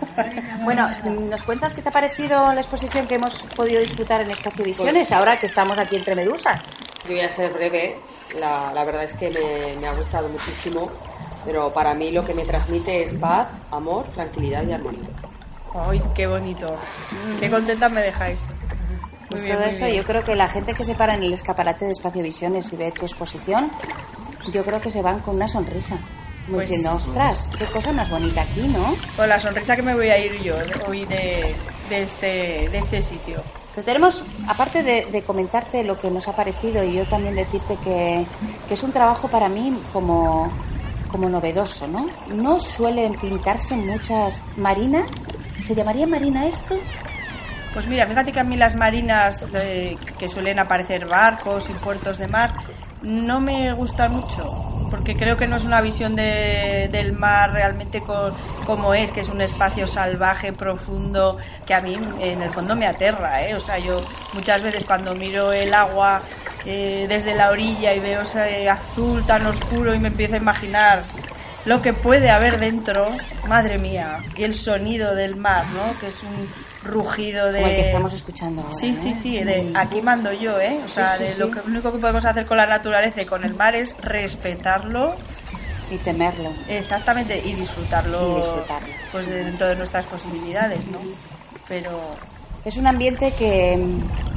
Bueno, 0.63 0.87
¿nos 1.05 1.41
cuentas 1.43 1.73
qué 1.73 1.81
te 1.81 1.89
ha 1.89 1.91
parecido 1.91 2.53
la 2.53 2.61
exposición 2.61 3.07
que 3.07 3.15
hemos 3.15 3.41
podido 3.55 3.81
disfrutar 3.81 4.21
en 4.21 4.29
Espacio 4.29 4.63
Visiones 4.63 5.07
Pues- 5.07 5.11
ahora 5.11 5.39
que 5.39 5.47
estamos 5.47 5.77
aquí 5.79 5.95
entre 5.95 6.13
medusas? 6.15 6.61
Yo 7.05 7.11
voy 7.11 7.21
a 7.21 7.29
ser 7.29 7.51
breve, 7.51 7.97
la, 8.39 8.71
la 8.71 8.83
verdad 8.83 9.03
es 9.05 9.15
que 9.15 9.31
me, 9.31 9.79
me 9.81 9.87
ha 9.87 9.93
gustado 9.93 10.27
muchísimo, 10.29 10.91
pero 11.43 11.73
para 11.73 11.95
mí 11.95 12.11
lo 12.11 12.23
que 12.23 12.35
me 12.35 12.45
transmite 12.45 13.01
es 13.03 13.15
paz, 13.15 13.47
amor, 13.71 14.05
tranquilidad 14.13 14.61
y 14.67 14.73
armonía. 14.73 15.07
Ay, 15.73 16.01
qué 16.15 16.27
bonito. 16.27 16.67
Qué 17.39 17.49
contenta 17.49 17.89
me 17.89 18.01
dejáis. 18.01 18.49
Pues 19.29 19.43
Muy 19.43 19.51
todo 19.51 19.63
eso, 19.63 19.87
yo 19.87 20.03
creo 20.03 20.23
que 20.23 20.35
la 20.35 20.47
gente 20.47 20.73
que 20.73 20.83
se 20.83 20.95
para 20.95 21.13
en 21.13 21.23
el 21.23 21.33
escaparate 21.33 21.85
de 21.85 21.91
Espacio 21.91 22.23
Visiones 22.23 22.73
y 22.73 22.75
ve 22.77 22.91
tu 22.91 23.05
exposición, 23.05 23.71
yo 24.51 24.63
creo 24.63 24.81
que 24.81 24.89
se 24.89 25.01
van 25.01 25.19
con 25.19 25.35
una 25.35 25.47
sonrisa. 25.47 25.97
Pues- 26.49 26.67
diciendo, 26.67 26.95
ostras, 26.95 27.51
qué 27.59 27.65
cosa 27.67 27.91
más 27.91 28.09
bonita 28.09 28.41
aquí, 28.41 28.61
¿no? 28.61 28.95
Con 29.15 29.29
la 29.29 29.39
sonrisa 29.39 29.75
que 29.75 29.83
me 29.83 29.93
voy 29.93 30.09
a 30.09 30.17
ir 30.17 30.41
yo 30.41 30.55
hoy 30.87 31.05
de, 31.05 31.55
de, 31.89 32.01
este, 32.01 32.67
de 32.69 32.77
este 32.79 33.01
sitio. 33.01 33.43
Pero 33.75 33.85
tenemos, 33.85 34.23
aparte 34.47 34.81
de, 34.81 35.05
de 35.05 35.21
comentarte 35.21 35.83
lo 35.83 35.99
que 35.99 36.09
nos 36.09 36.27
ha 36.27 36.35
parecido 36.35 36.83
y 36.83 36.93
yo 36.93 37.05
también 37.05 37.35
decirte 37.35 37.77
que, 37.83 38.25
que 38.67 38.73
es 38.73 38.81
un 38.81 38.91
trabajo 38.91 39.27
para 39.27 39.47
mí 39.47 39.77
como, 39.93 40.51
como 41.09 41.29
novedoso, 41.29 41.87
¿no? 41.87 42.09
No 42.27 42.59
suelen 42.59 43.13
pintarse 43.15 43.75
muchas 43.75 44.41
marinas. 44.55 45.25
¿Se 45.63 45.75
llamaría 45.75 46.07
marina 46.07 46.47
esto? 46.47 46.75
Pues 47.73 47.85
mira, 47.87 48.07
fíjate 48.07 48.31
que 48.31 48.39
a 48.39 48.43
mí 48.43 48.55
las 48.55 48.75
marinas 48.75 49.45
eh, 49.53 49.97
que 50.17 50.27
suelen 50.27 50.59
aparecer 50.59 51.05
barcos 51.07 51.69
y 51.69 51.73
puertos 51.73 52.17
de 52.17 52.27
mar 52.27 52.51
no 53.01 53.39
me 53.39 53.71
gustan 53.73 54.13
mucho, 54.13 54.43
porque 54.89 55.15
creo 55.15 55.37
que 55.37 55.47
no 55.47 55.55
es 55.55 55.65
una 55.65 55.79
visión 55.81 56.15
de- 56.15 56.89
del 56.91 57.13
mar 57.13 57.51
realmente 57.53 58.01
co- 58.01 58.33
como 58.63 58.93
es, 58.93 59.11
que 59.11 59.21
es 59.21 59.29
un 59.29 59.39
espacio 59.41 59.87
salvaje, 59.87 60.51
profundo, 60.51 61.37
que 61.65 61.73
a 61.73 61.81
mí 61.81 61.93
en 62.19 62.41
el 62.41 62.49
fondo 62.51 62.75
me 62.75 62.87
aterra, 62.87 63.43
¿eh? 63.47 63.55
O 63.55 63.59
sea, 63.59 63.77
yo 63.79 64.01
muchas 64.33 64.61
veces 64.63 64.83
cuando 64.83 65.15
miro 65.15 65.53
el 65.53 65.73
agua 65.73 66.23
eh, 66.65 67.05
desde 67.09 67.35
la 67.35 67.49
orilla 67.51 67.93
y 67.93 67.99
veo 67.99 68.21
ese 68.21 68.69
azul 68.69 69.25
tan 69.25 69.45
oscuro 69.45 69.93
y 69.93 69.99
me 69.99 70.09
empiezo 70.09 70.35
a 70.35 70.37
imaginar 70.37 71.03
lo 71.65 71.81
que 71.81 71.93
puede 71.93 72.29
haber 72.29 72.59
dentro, 72.59 73.11
madre 73.47 73.77
mía, 73.77 74.19
y 74.35 74.43
el 74.43 74.55
sonido 74.55 75.13
del 75.15 75.35
mar, 75.35 75.65
¿no? 75.73 75.99
Que 75.99 76.07
es 76.07 76.23
un 76.23 76.49
rugido 76.89 77.51
de... 77.51 77.59
Como 77.59 77.67
el 77.69 77.75
que 77.75 77.81
estamos 77.81 78.13
escuchando 78.13 78.61
ahora. 78.61 78.73
Sí, 78.75 78.93
sí, 78.93 79.13
sí, 79.13 79.43
de 79.43 79.71
aquí 79.75 80.01
mando 80.01 80.31
yo, 80.31 80.59
¿eh? 80.61 80.79
O 80.85 80.87
sea, 80.87 81.17
Sí, 81.17 81.17
sí, 81.17 81.23
de 81.25 81.29
sí. 81.33 81.39
lo 81.39 81.51
que, 81.51 81.59
único 81.59 81.91
que 81.91 81.97
podemos 81.99 82.23
hacer 82.25 82.45
con 82.45 82.55
la 82.57 82.65
naturaleza 82.65 83.21
y 83.21 83.25
con 83.25 83.43
el 83.43 83.53
mar 83.53 83.75
es 83.75 83.95
respetarlo. 83.99 85.15
Y 85.91 85.97
temerlo. 85.97 86.51
Exactamente, 86.69 87.41
y 87.43 87.53
disfrutarlo. 87.53 88.31
Y 88.31 88.35
disfrutarlo. 88.37 88.87
Pues 89.11 89.27
de- 89.27 89.43
dentro 89.43 89.67
de 89.67 89.75
nuestras 89.75 90.05
posibilidades, 90.05 90.79
¿no? 90.87 90.99
Pero 91.67 92.15
Es 92.65 92.77
un 92.77 92.87
ambiente 92.87 93.31
que, 93.37 93.77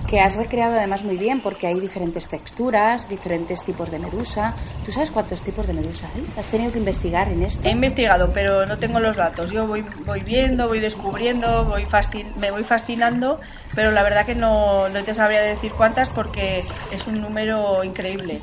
que 0.07 0.21
has 0.21 0.37
recreado 0.37 0.77
además 0.77 1.03
muy 1.05 1.17
bien 1.17 1.41
porque 1.41 1.67
hay 1.67 1.81
diferentes 1.81 2.29
texturas, 2.29 3.09
diferentes 3.09 3.59
tipos 3.65 3.91
de 3.91 3.99
medusa. 3.99 4.55
¿Tú 4.85 4.93
sabes 4.93 5.11
cuántos 5.11 5.43
tipos 5.43 5.67
de 5.67 5.75
medusa 5.75 6.09
hay? 6.15 6.25
¿Has 6.37 6.49
tenido 6.49 6.73
que 6.73 6.79
investigar 6.79 7.29
en 7.29 7.43
esto? 7.43 7.69
he 7.69 7.73
investigado, 7.73 8.31
pero 8.33 8.65
no 8.67 8.79
tengo 8.79 9.01
los 9.01 9.17
datos. 9.17 9.51
Yo 9.51 9.67
voy, 9.67 9.83
voy 10.07 10.21
viendo, 10.23 10.69
voy 10.69 10.81
descubriendo, 10.81 11.65
voy 11.65 11.85
fascin- 11.87 12.33
me 12.37 12.51
voy 12.51 12.63
fascinando, 12.63 13.41
pero 13.75 13.91
la 13.91 14.03
verdad 14.03 14.25
que 14.25 14.35
no, 14.35 14.89
no 14.89 15.03
te 15.03 15.15
sabría 15.15 15.43
decir 15.43 15.73
cuántas 15.77 16.09
porque 16.11 16.63
es 16.91 17.07
un 17.09 17.21
número 17.21 17.83
increíble. 17.85 18.41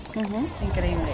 Increíble. 0.62 1.14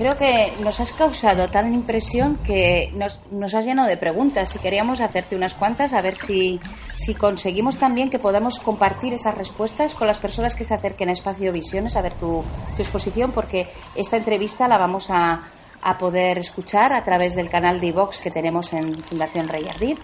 Creo 0.00 0.16
que 0.16 0.50
nos 0.62 0.80
has 0.80 0.94
causado 0.94 1.50
tal 1.50 1.70
impresión 1.74 2.38
que 2.38 2.90
nos, 2.96 3.18
nos 3.30 3.52
has 3.52 3.66
llenado 3.66 3.86
de 3.86 3.98
preguntas 3.98 4.54
y 4.54 4.58
queríamos 4.58 4.98
hacerte 4.98 5.36
unas 5.36 5.52
cuantas 5.52 5.92
a 5.92 6.00
ver 6.00 6.14
si, 6.14 6.58
si 6.96 7.14
conseguimos 7.14 7.76
también 7.76 8.08
que 8.08 8.18
podamos 8.18 8.60
compartir 8.60 9.12
esas 9.12 9.36
respuestas 9.36 9.94
con 9.94 10.06
las 10.06 10.16
personas 10.16 10.54
que 10.54 10.64
se 10.64 10.72
acerquen 10.72 11.10
a 11.10 11.12
Espacio 11.12 11.52
Visiones 11.52 11.96
a 11.96 12.00
ver 12.00 12.14
tu, 12.14 12.42
tu 12.76 12.82
exposición 12.82 13.32
porque 13.32 13.68
esta 13.94 14.16
entrevista 14.16 14.68
la 14.68 14.78
vamos 14.78 15.10
a, 15.10 15.42
a 15.82 15.98
poder 15.98 16.38
escuchar 16.38 16.94
a 16.94 17.04
través 17.04 17.34
del 17.34 17.50
canal 17.50 17.78
de 17.78 17.88
iVox 17.88 18.20
que 18.20 18.30
tenemos 18.30 18.72
en 18.72 19.02
Fundación 19.02 19.48
Rey 19.48 19.68
Ardid 19.68 19.98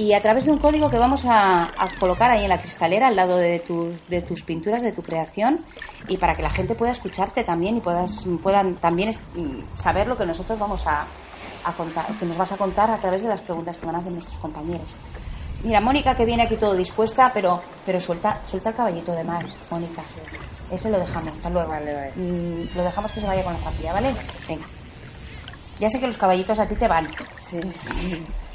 y 0.00 0.14
a 0.14 0.20
través 0.22 0.46
de 0.46 0.52
un 0.52 0.56
código 0.56 0.88
que 0.88 0.96
vamos 0.96 1.26
a, 1.26 1.64
a 1.76 1.90
colocar 1.98 2.30
ahí 2.30 2.44
en 2.44 2.48
la 2.48 2.58
cristalera 2.58 3.08
al 3.08 3.16
lado 3.16 3.36
de 3.36 3.60
tus, 3.60 4.08
de 4.08 4.22
tus 4.22 4.42
pinturas, 4.42 4.82
de 4.82 4.92
tu 4.92 5.02
creación, 5.02 5.60
y 6.08 6.16
para 6.16 6.34
que 6.34 6.42
la 6.42 6.48
gente 6.48 6.74
pueda 6.74 6.90
escucharte 6.90 7.44
también 7.44 7.76
y 7.76 7.80
puedas, 7.80 8.24
puedan 8.42 8.76
también 8.76 9.10
mm, 9.10 9.76
saber 9.76 10.06
lo 10.06 10.16
que 10.16 10.24
nosotros 10.24 10.58
vamos 10.58 10.86
a, 10.86 11.04
a 11.64 11.72
contar, 11.74 12.06
que 12.18 12.24
nos 12.24 12.38
vas 12.38 12.50
a 12.50 12.56
contar 12.56 12.90
a 12.90 12.96
través 12.96 13.22
de 13.22 13.28
las 13.28 13.42
preguntas 13.42 13.76
que 13.76 13.84
van 13.84 13.96
a 13.96 13.98
hacer 13.98 14.10
nuestros 14.10 14.38
compañeros. 14.38 14.86
Mira, 15.64 15.82
Mónica 15.82 16.16
que 16.16 16.24
viene 16.24 16.44
aquí 16.44 16.56
todo 16.56 16.74
dispuesta, 16.74 17.30
pero 17.34 17.60
pero 17.84 18.00
suelta, 18.00 18.40
suelta 18.46 18.70
el 18.70 18.76
caballito 18.76 19.12
de 19.12 19.22
mar, 19.22 19.44
Mónica. 19.68 20.02
Ese 20.70 20.88
lo 20.88 20.98
dejamos, 20.98 21.36
hasta 21.36 21.50
luego. 21.50 21.74
Mm, 22.16 22.74
lo 22.74 22.84
dejamos 22.84 23.12
que 23.12 23.20
se 23.20 23.26
vaya 23.26 23.44
con 23.44 23.52
la 23.52 23.58
familia, 23.58 23.92
¿vale? 23.92 24.14
Venga. 24.48 24.64
Ya 25.78 25.90
sé 25.90 26.00
que 26.00 26.06
los 26.06 26.16
caballitos 26.16 26.58
a 26.58 26.66
ti 26.66 26.74
te 26.74 26.88
van. 26.88 27.06
Sí. 27.50 27.60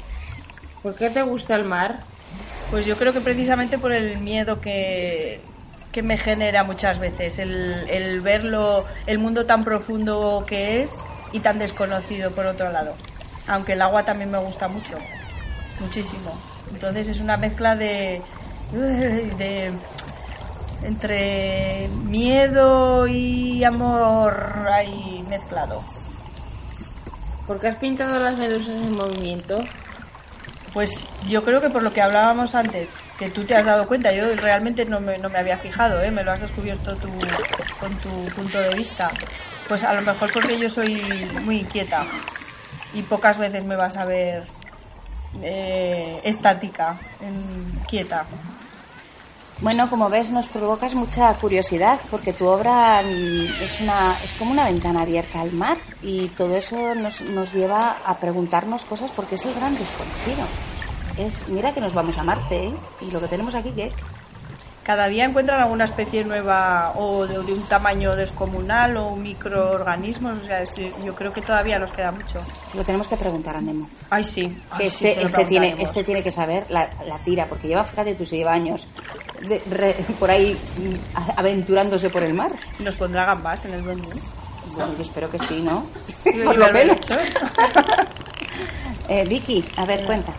¿Por 0.86 0.94
qué 0.94 1.10
te 1.10 1.20
gusta 1.22 1.56
el 1.56 1.64
mar? 1.64 2.04
Pues 2.70 2.86
yo 2.86 2.96
creo 2.96 3.12
que 3.12 3.20
precisamente 3.20 3.76
por 3.76 3.90
el 3.90 4.18
miedo 4.18 4.60
que, 4.60 5.40
que 5.90 6.00
me 6.00 6.16
genera 6.16 6.62
muchas 6.62 7.00
veces, 7.00 7.40
el, 7.40 7.90
el 7.90 8.20
verlo, 8.20 8.84
el 9.08 9.18
mundo 9.18 9.46
tan 9.46 9.64
profundo 9.64 10.44
que 10.46 10.82
es 10.82 11.04
y 11.32 11.40
tan 11.40 11.58
desconocido 11.58 12.30
por 12.30 12.46
otro 12.46 12.70
lado. 12.70 12.94
Aunque 13.48 13.72
el 13.72 13.82
agua 13.82 14.04
también 14.04 14.30
me 14.30 14.38
gusta 14.38 14.68
mucho, 14.68 14.96
muchísimo. 15.80 16.38
Entonces 16.72 17.08
es 17.08 17.20
una 17.20 17.36
mezcla 17.36 17.74
de, 17.74 18.22
de 18.70 19.72
entre 20.84 21.88
miedo 22.04 23.08
y 23.08 23.64
amor 23.64 24.68
ahí 24.72 25.24
mezclado. 25.28 25.82
¿Por 27.48 27.58
qué 27.58 27.66
has 27.70 27.78
pintado 27.78 28.20
las 28.20 28.38
medusas 28.38 28.68
en 28.68 28.94
movimiento? 28.94 29.56
Pues 30.76 31.08
yo 31.26 31.42
creo 31.42 31.62
que 31.62 31.70
por 31.70 31.82
lo 31.82 31.94
que 31.94 32.02
hablábamos 32.02 32.54
antes, 32.54 32.94
que 33.18 33.30
tú 33.30 33.44
te 33.44 33.54
has 33.54 33.64
dado 33.64 33.88
cuenta, 33.88 34.12
yo 34.12 34.36
realmente 34.36 34.84
no 34.84 35.00
me, 35.00 35.16
no 35.16 35.30
me 35.30 35.38
había 35.38 35.56
fijado, 35.56 36.02
¿eh? 36.02 36.10
me 36.10 36.22
lo 36.22 36.32
has 36.32 36.40
descubierto 36.42 36.94
tú 36.96 37.08
con 37.80 37.96
tu 37.96 38.10
punto 38.34 38.60
de 38.60 38.74
vista. 38.74 39.10
Pues 39.68 39.82
a 39.84 39.94
lo 39.94 40.02
mejor 40.02 40.30
porque 40.34 40.58
yo 40.58 40.68
soy 40.68 41.00
muy 41.44 41.60
inquieta 41.60 42.04
y 42.92 43.00
pocas 43.00 43.38
veces 43.38 43.64
me 43.64 43.74
vas 43.74 43.96
a 43.96 44.04
ver 44.04 44.44
eh, 45.40 46.20
estática, 46.24 46.94
quieta. 47.88 48.26
Bueno, 49.60 49.88
como 49.88 50.10
ves, 50.10 50.30
nos 50.30 50.48
provocas 50.48 50.94
mucha 50.94 51.32
curiosidad 51.38 51.98
porque 52.10 52.34
tu 52.34 52.46
obra 52.46 53.00
mm, 53.02 53.62
es, 53.62 53.80
una, 53.80 54.14
es 54.22 54.32
como 54.34 54.50
una 54.50 54.66
ventana 54.66 55.00
abierta 55.00 55.40
al 55.40 55.52
mar 55.52 55.78
y 56.02 56.28
todo 56.28 56.56
eso 56.56 56.94
nos, 56.94 57.22
nos 57.22 57.54
lleva 57.54 57.96
a 58.04 58.18
preguntarnos 58.18 58.84
cosas 58.84 59.10
porque 59.12 59.36
es 59.36 59.46
el 59.46 59.54
gran 59.54 59.74
desconocido. 59.74 60.46
Es, 61.16 61.48
mira 61.48 61.72
que 61.72 61.80
nos 61.80 61.94
vamos 61.94 62.18
a 62.18 62.22
Marte, 62.22 62.66
¿eh? 62.66 62.74
Y 63.00 63.10
lo 63.10 63.18
que 63.18 63.28
tenemos 63.28 63.54
aquí, 63.54 63.70
¿qué? 63.70 63.92
Cada 64.86 65.08
día 65.08 65.24
encuentran 65.24 65.60
alguna 65.60 65.82
especie 65.82 66.22
nueva 66.22 66.92
o 66.94 67.26
de, 67.26 67.42
de 67.42 67.52
un 67.52 67.62
tamaño 67.64 68.14
descomunal 68.14 68.96
o 68.96 69.16
microorganismos. 69.16 70.38
O 70.38 70.46
sea, 70.46 70.62
es- 70.62 70.76
yo 71.04 71.12
creo 71.12 71.32
que 71.32 71.42
todavía 71.42 71.76
nos 71.80 71.90
queda 71.90 72.12
mucho. 72.12 72.40
Se 72.70 72.76
lo 72.76 72.84
tenemos 72.84 73.08
que 73.08 73.16
preguntar 73.16 73.56
a 73.56 73.60
Nemo. 73.60 73.88
Ay, 74.10 74.22
sí. 74.22 74.56
Ay, 74.70 74.84
Que 74.84 74.90
sí, 74.90 75.06
este, 75.08 75.24
este, 75.24 75.44
tiene, 75.46 75.74
este 75.80 76.04
tiene 76.04 76.22
que 76.22 76.30
saber 76.30 76.66
la, 76.68 76.88
la 77.04 77.18
tira, 77.18 77.46
porque 77.46 77.66
lleva, 77.66 77.82
fíjate 77.82 78.14
tú, 78.14 78.24
se 78.24 78.36
lleva 78.36 78.52
años 78.52 78.86
de- 79.42 79.60
re- 79.68 79.96
por 80.20 80.30
ahí 80.30 80.56
mm, 80.78 81.18
aventurándose 81.36 82.08
por 82.08 82.22
el 82.22 82.34
mar. 82.34 82.52
Nos 82.78 82.94
pondrá 82.94 83.24
gambas 83.24 83.64
en 83.64 83.74
el 83.74 83.82
duende. 83.82 84.06
Bueno, 84.76 84.92
yo 84.94 85.02
espero 85.02 85.28
que 85.28 85.38
sí, 85.40 85.62
¿no? 85.62 85.84
Por 86.44 86.56
lo 86.58 86.70
menos. 86.72 86.98
Eh, 89.08 89.24
Vicky, 89.28 89.64
a 89.76 89.84
ver, 89.84 90.04
cuenta. 90.04 90.32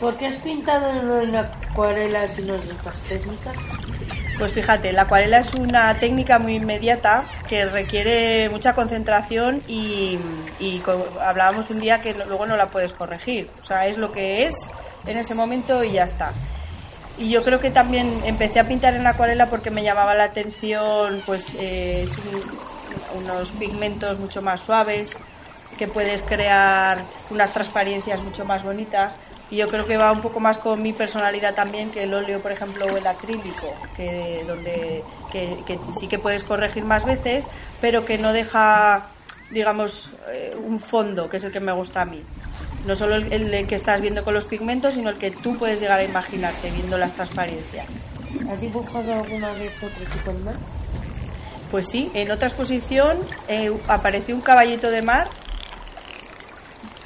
¿Por 0.00 0.16
qué 0.16 0.28
has 0.28 0.36
pintado 0.38 1.20
en 1.20 1.36
acuarelas 1.36 2.38
y 2.38 2.42
no 2.42 2.54
otras 2.54 2.98
técnicas? 3.02 3.54
Pues 4.38 4.52
fíjate, 4.52 4.94
la 4.94 5.02
acuarela 5.02 5.40
es 5.40 5.52
una 5.52 5.94
técnica 5.98 6.38
muy 6.38 6.54
inmediata 6.54 7.24
que 7.46 7.66
requiere 7.66 8.48
mucha 8.48 8.74
concentración 8.74 9.62
y, 9.68 10.18
hablábamos 11.20 11.68
un 11.68 11.80
día 11.80 12.00
que 12.00 12.14
luego 12.14 12.46
no 12.46 12.56
la 12.56 12.68
puedes 12.68 12.94
corregir. 12.94 13.50
O 13.60 13.64
sea, 13.66 13.86
es 13.86 13.98
lo 13.98 14.10
que 14.12 14.46
es 14.46 14.54
en 15.06 15.18
ese 15.18 15.34
momento 15.34 15.84
y 15.84 15.92
ya 15.92 16.04
está. 16.04 16.32
Y 17.18 17.28
yo 17.28 17.44
creo 17.44 17.60
que 17.60 17.70
también 17.70 18.22
empecé 18.24 18.60
a 18.60 18.64
pintar 18.66 18.94
en 18.94 19.06
acuarela 19.06 19.50
porque 19.50 19.70
me 19.70 19.82
llamaba 19.82 20.14
la 20.14 20.24
atención, 20.24 21.22
pues, 21.26 21.54
eh, 21.58 22.04
es 22.04 22.16
un- 22.16 23.22
unos 23.22 23.52
pigmentos 23.52 24.18
mucho 24.18 24.40
más 24.40 24.60
suaves, 24.62 25.14
que 25.76 25.86
puedes 25.86 26.22
crear 26.22 27.04
unas 27.30 27.52
transparencias 27.52 28.22
mucho 28.22 28.46
más 28.46 28.62
bonitas. 28.64 29.18
Y 29.50 29.56
yo 29.56 29.68
creo 29.68 29.84
que 29.84 29.96
va 29.96 30.12
un 30.12 30.20
poco 30.20 30.38
más 30.38 30.58
con 30.58 30.80
mi 30.80 30.92
personalidad 30.92 31.54
también 31.54 31.90
que 31.90 32.04
el 32.04 32.14
óleo, 32.14 32.40
por 32.40 32.52
ejemplo, 32.52 32.86
o 32.86 32.96
el 32.96 33.06
acrílico, 33.06 33.74
que 33.96 34.44
donde 34.46 35.02
que, 35.32 35.58
que 35.66 35.78
sí 35.98 36.06
que 36.06 36.18
puedes 36.18 36.44
corregir 36.44 36.84
más 36.84 37.04
veces, 37.04 37.48
pero 37.80 38.04
que 38.04 38.16
no 38.16 38.32
deja, 38.32 39.08
digamos, 39.50 40.10
eh, 40.28 40.56
un 40.56 40.78
fondo, 40.78 41.28
que 41.28 41.38
es 41.38 41.44
el 41.44 41.52
que 41.52 41.60
me 41.60 41.72
gusta 41.72 42.02
a 42.02 42.04
mí. 42.04 42.22
No 42.86 42.94
solo 42.94 43.16
el, 43.16 43.32
el 43.32 43.66
que 43.66 43.74
estás 43.74 44.00
viendo 44.00 44.22
con 44.24 44.34
los 44.34 44.44
pigmentos, 44.44 44.94
sino 44.94 45.10
el 45.10 45.16
que 45.16 45.32
tú 45.32 45.58
puedes 45.58 45.80
llegar 45.80 45.98
a 45.98 46.04
imaginarte 46.04 46.70
viendo 46.70 46.96
las 46.96 47.12
transparencias. 47.14 47.86
¿Has 48.48 48.60
dibujado 48.60 49.12
alguna 49.12 49.52
vez 49.52 49.74
otro 49.82 50.04
tipo 50.12 50.32
de 50.32 50.38
mar? 50.44 50.54
Pues 51.70 51.88
sí, 51.88 52.10
en 52.14 52.30
otra 52.30 52.48
exposición 52.48 53.18
eh, 53.48 53.72
apareció 53.86 54.34
un 54.34 54.40
caballito 54.40 54.90
de 54.90 55.02
mar 55.02 55.28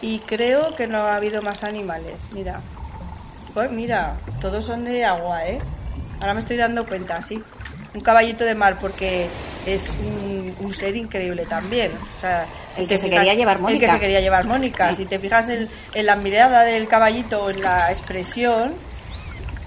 y 0.04 0.18
creo 0.18 0.76
que 0.76 0.86
no 0.86 0.98
ha 0.98 1.16
habido 1.16 1.40
más 1.40 1.64
animales. 1.64 2.28
Mira, 2.32 2.60
pues 3.54 3.70
mira, 3.72 4.16
todos 4.38 4.62
son 4.66 4.84
de 4.84 5.02
agua, 5.02 5.40
¿eh? 5.42 5.58
Ahora 6.20 6.34
me 6.34 6.40
estoy 6.40 6.58
dando 6.58 6.84
cuenta, 6.86 7.22
sí. 7.22 7.42
Un 7.94 8.02
caballito 8.02 8.44
de 8.44 8.54
mar 8.54 8.76
porque 8.80 9.28
es 9.64 9.96
un, 10.00 10.54
un 10.60 10.72
ser 10.74 10.94
increíble 10.94 11.46
también. 11.46 11.90
O 12.16 12.20
sea, 12.20 12.44
El 12.76 12.86
que 12.86 12.98
se 12.98 13.08
quería 13.08 13.32
llevar 13.34 13.56
El 13.56 13.62
Mónica. 13.62 13.86
que 13.86 13.92
se 13.92 13.98
quería 13.98 14.20
llevar 14.20 14.44
Mónica. 14.44 14.92
Si 14.92 15.06
te 15.06 15.18
fijas 15.18 15.48
en, 15.48 15.70
en 15.94 16.06
la 16.06 16.16
mirada 16.16 16.64
del 16.64 16.86
caballito 16.86 17.44
o 17.44 17.50
en 17.50 17.62
la 17.62 17.90
expresión, 17.90 18.74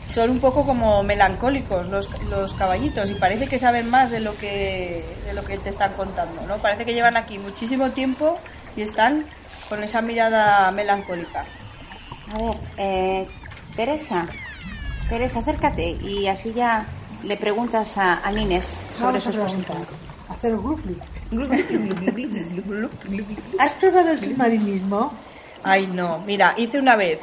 son 0.08 0.30
un 0.30 0.40
poco 0.40 0.66
como 0.68 1.02
melancólicos 1.02 1.88
los, 1.88 2.10
los 2.30 2.54
caballitos 2.54 3.10
y 3.10 3.16
parece 3.16 3.48
que 3.48 3.58
saben 3.58 3.90
más 3.90 4.12
de 4.12 4.20
lo 4.20 4.38
que 4.38 5.04
de 5.26 5.34
lo 5.34 5.44
que 5.44 5.58
te 5.58 5.70
están 5.70 5.94
contando, 5.94 6.42
¿no? 6.48 6.58
Parece 6.58 6.86
que 6.86 6.94
llevan 6.94 7.18
aquí 7.18 7.40
muchísimo 7.40 7.90
tiempo 7.90 8.38
y 8.76 8.84
están 8.84 9.26
con 9.70 9.84
esa 9.84 10.02
mirada 10.02 10.72
melancólica. 10.72 11.46
A 12.34 12.38
ver, 12.38 12.58
eh, 12.78 13.28
Teresa, 13.76 14.28
Teresa, 15.10 15.40
acércate 15.40 15.92
y 15.92 16.28
así 16.28 16.54
ya 16.54 16.86
le 17.24 17.38
preguntas 17.38 17.98
a, 17.98 18.20
a 18.26 18.32
Nines 18.32 18.78
sobre 18.96 19.20
Vamos 19.20 19.24
su 19.24 19.30
a 19.30 19.32
exposición. 19.34 19.64
preguntar. 19.64 19.98
Hacer 20.30 20.58
glup, 20.58 20.82
¿Has 23.60 23.74
probado 23.74 24.12
el 24.12 24.20
submarinismo? 24.20 25.14
Ay, 25.64 25.88
no, 25.88 26.20
mira, 26.20 26.54
hice 26.58 26.80
una 26.80 26.96
vez, 26.96 27.20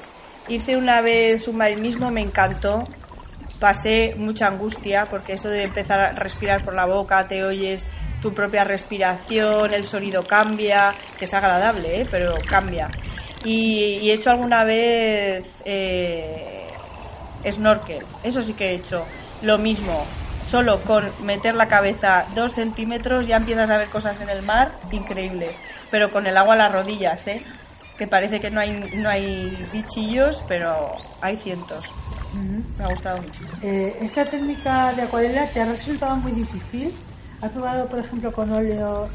hice 0.49 0.77
una 0.77 1.01
vez 1.01 1.45
submarinismo, 1.45 2.11
me 2.11 2.23
encantó. 2.23 2.89
Pasé 3.61 4.15
mucha 4.19 4.49
angustia 4.49 5.07
porque 5.09 5.35
eso 5.35 5.49
de 5.49 5.63
empezar 5.63 6.01
a 6.01 6.13
respirar 6.13 6.65
por 6.65 6.75
la 6.75 6.87
boca, 6.87 7.27
te 7.29 7.45
oyes 7.45 7.87
tu 8.25 8.33
propia 8.33 8.65
respiración, 8.65 9.75
el 9.75 9.87
sonido 9.87 10.27
cambia, 10.27 10.95
que 11.19 11.27
es 11.27 11.35
agradable, 11.35 12.01
¿eh? 12.01 12.07
pero 12.11 12.37
cambia. 12.49 12.89
Y, 13.45 13.99
y 14.01 14.11
he 14.11 14.15
hecho 14.15 14.31
alguna 14.31 14.65
vez 14.65 15.47
eh, 15.67 16.65
snorkel, 17.47 18.03
eso 18.23 18.43
sí 18.43 18.55
que 18.55 18.71
he 18.71 18.75
hecho. 18.77 19.05
Lo 19.43 19.59
mismo, 19.59 20.07
solo 20.47 20.81
con 20.85 21.13
meter 21.21 21.55
la 21.55 21.69
cabeza 21.69 22.25
dos 22.35 22.55
centímetros 22.55 23.27
ya 23.27 23.37
empiezas 23.37 23.69
a 23.69 23.77
ver 23.77 23.89
cosas 23.89 24.19
en 24.23 24.31
el 24.31 24.41
mar 24.41 24.73
increíbles, 24.91 25.55
pero 25.91 26.11
con 26.11 26.27
el 26.27 26.39
agua 26.39 26.55
a 26.55 26.57
las 26.57 26.73
rodillas, 26.73 27.27
¿eh? 27.27 27.45
que 27.99 28.07
parece 28.07 28.41
que 28.41 28.51
no 28.51 28.61
hay, 28.61 28.91
no 28.97 29.11
hay 29.11 29.69
bichillos, 29.71 30.43
pero 30.49 30.97
hay 31.21 31.37
cientos. 31.37 31.85
Me 32.79 32.85
ha 32.85 32.89
gustado 32.89 33.19
mucho. 33.19 33.43
Eh, 33.63 33.95
¿Esta 34.01 34.25
técnica 34.25 34.95
de 34.95 35.03
acuarela 35.03 35.47
te 35.49 35.61
ha 35.61 35.67
resultado 35.67 36.17
muy 36.17 36.33
difícil? 36.33 36.91
¿Has 37.45 37.51
probado, 37.51 37.87
por 37.89 37.99
ejemplo, 37.99 38.33
con 38.33 38.51
óleo? 38.51 39.07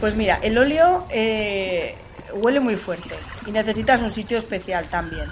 Pues 0.00 0.14
mira, 0.14 0.38
el 0.40 0.56
óleo 0.56 1.04
eh, 1.10 1.96
huele 2.32 2.60
muy 2.60 2.76
fuerte 2.76 3.16
y 3.44 3.50
necesitas 3.50 4.02
un 4.02 4.10
sitio 4.12 4.38
especial 4.38 4.84
también. 4.86 5.26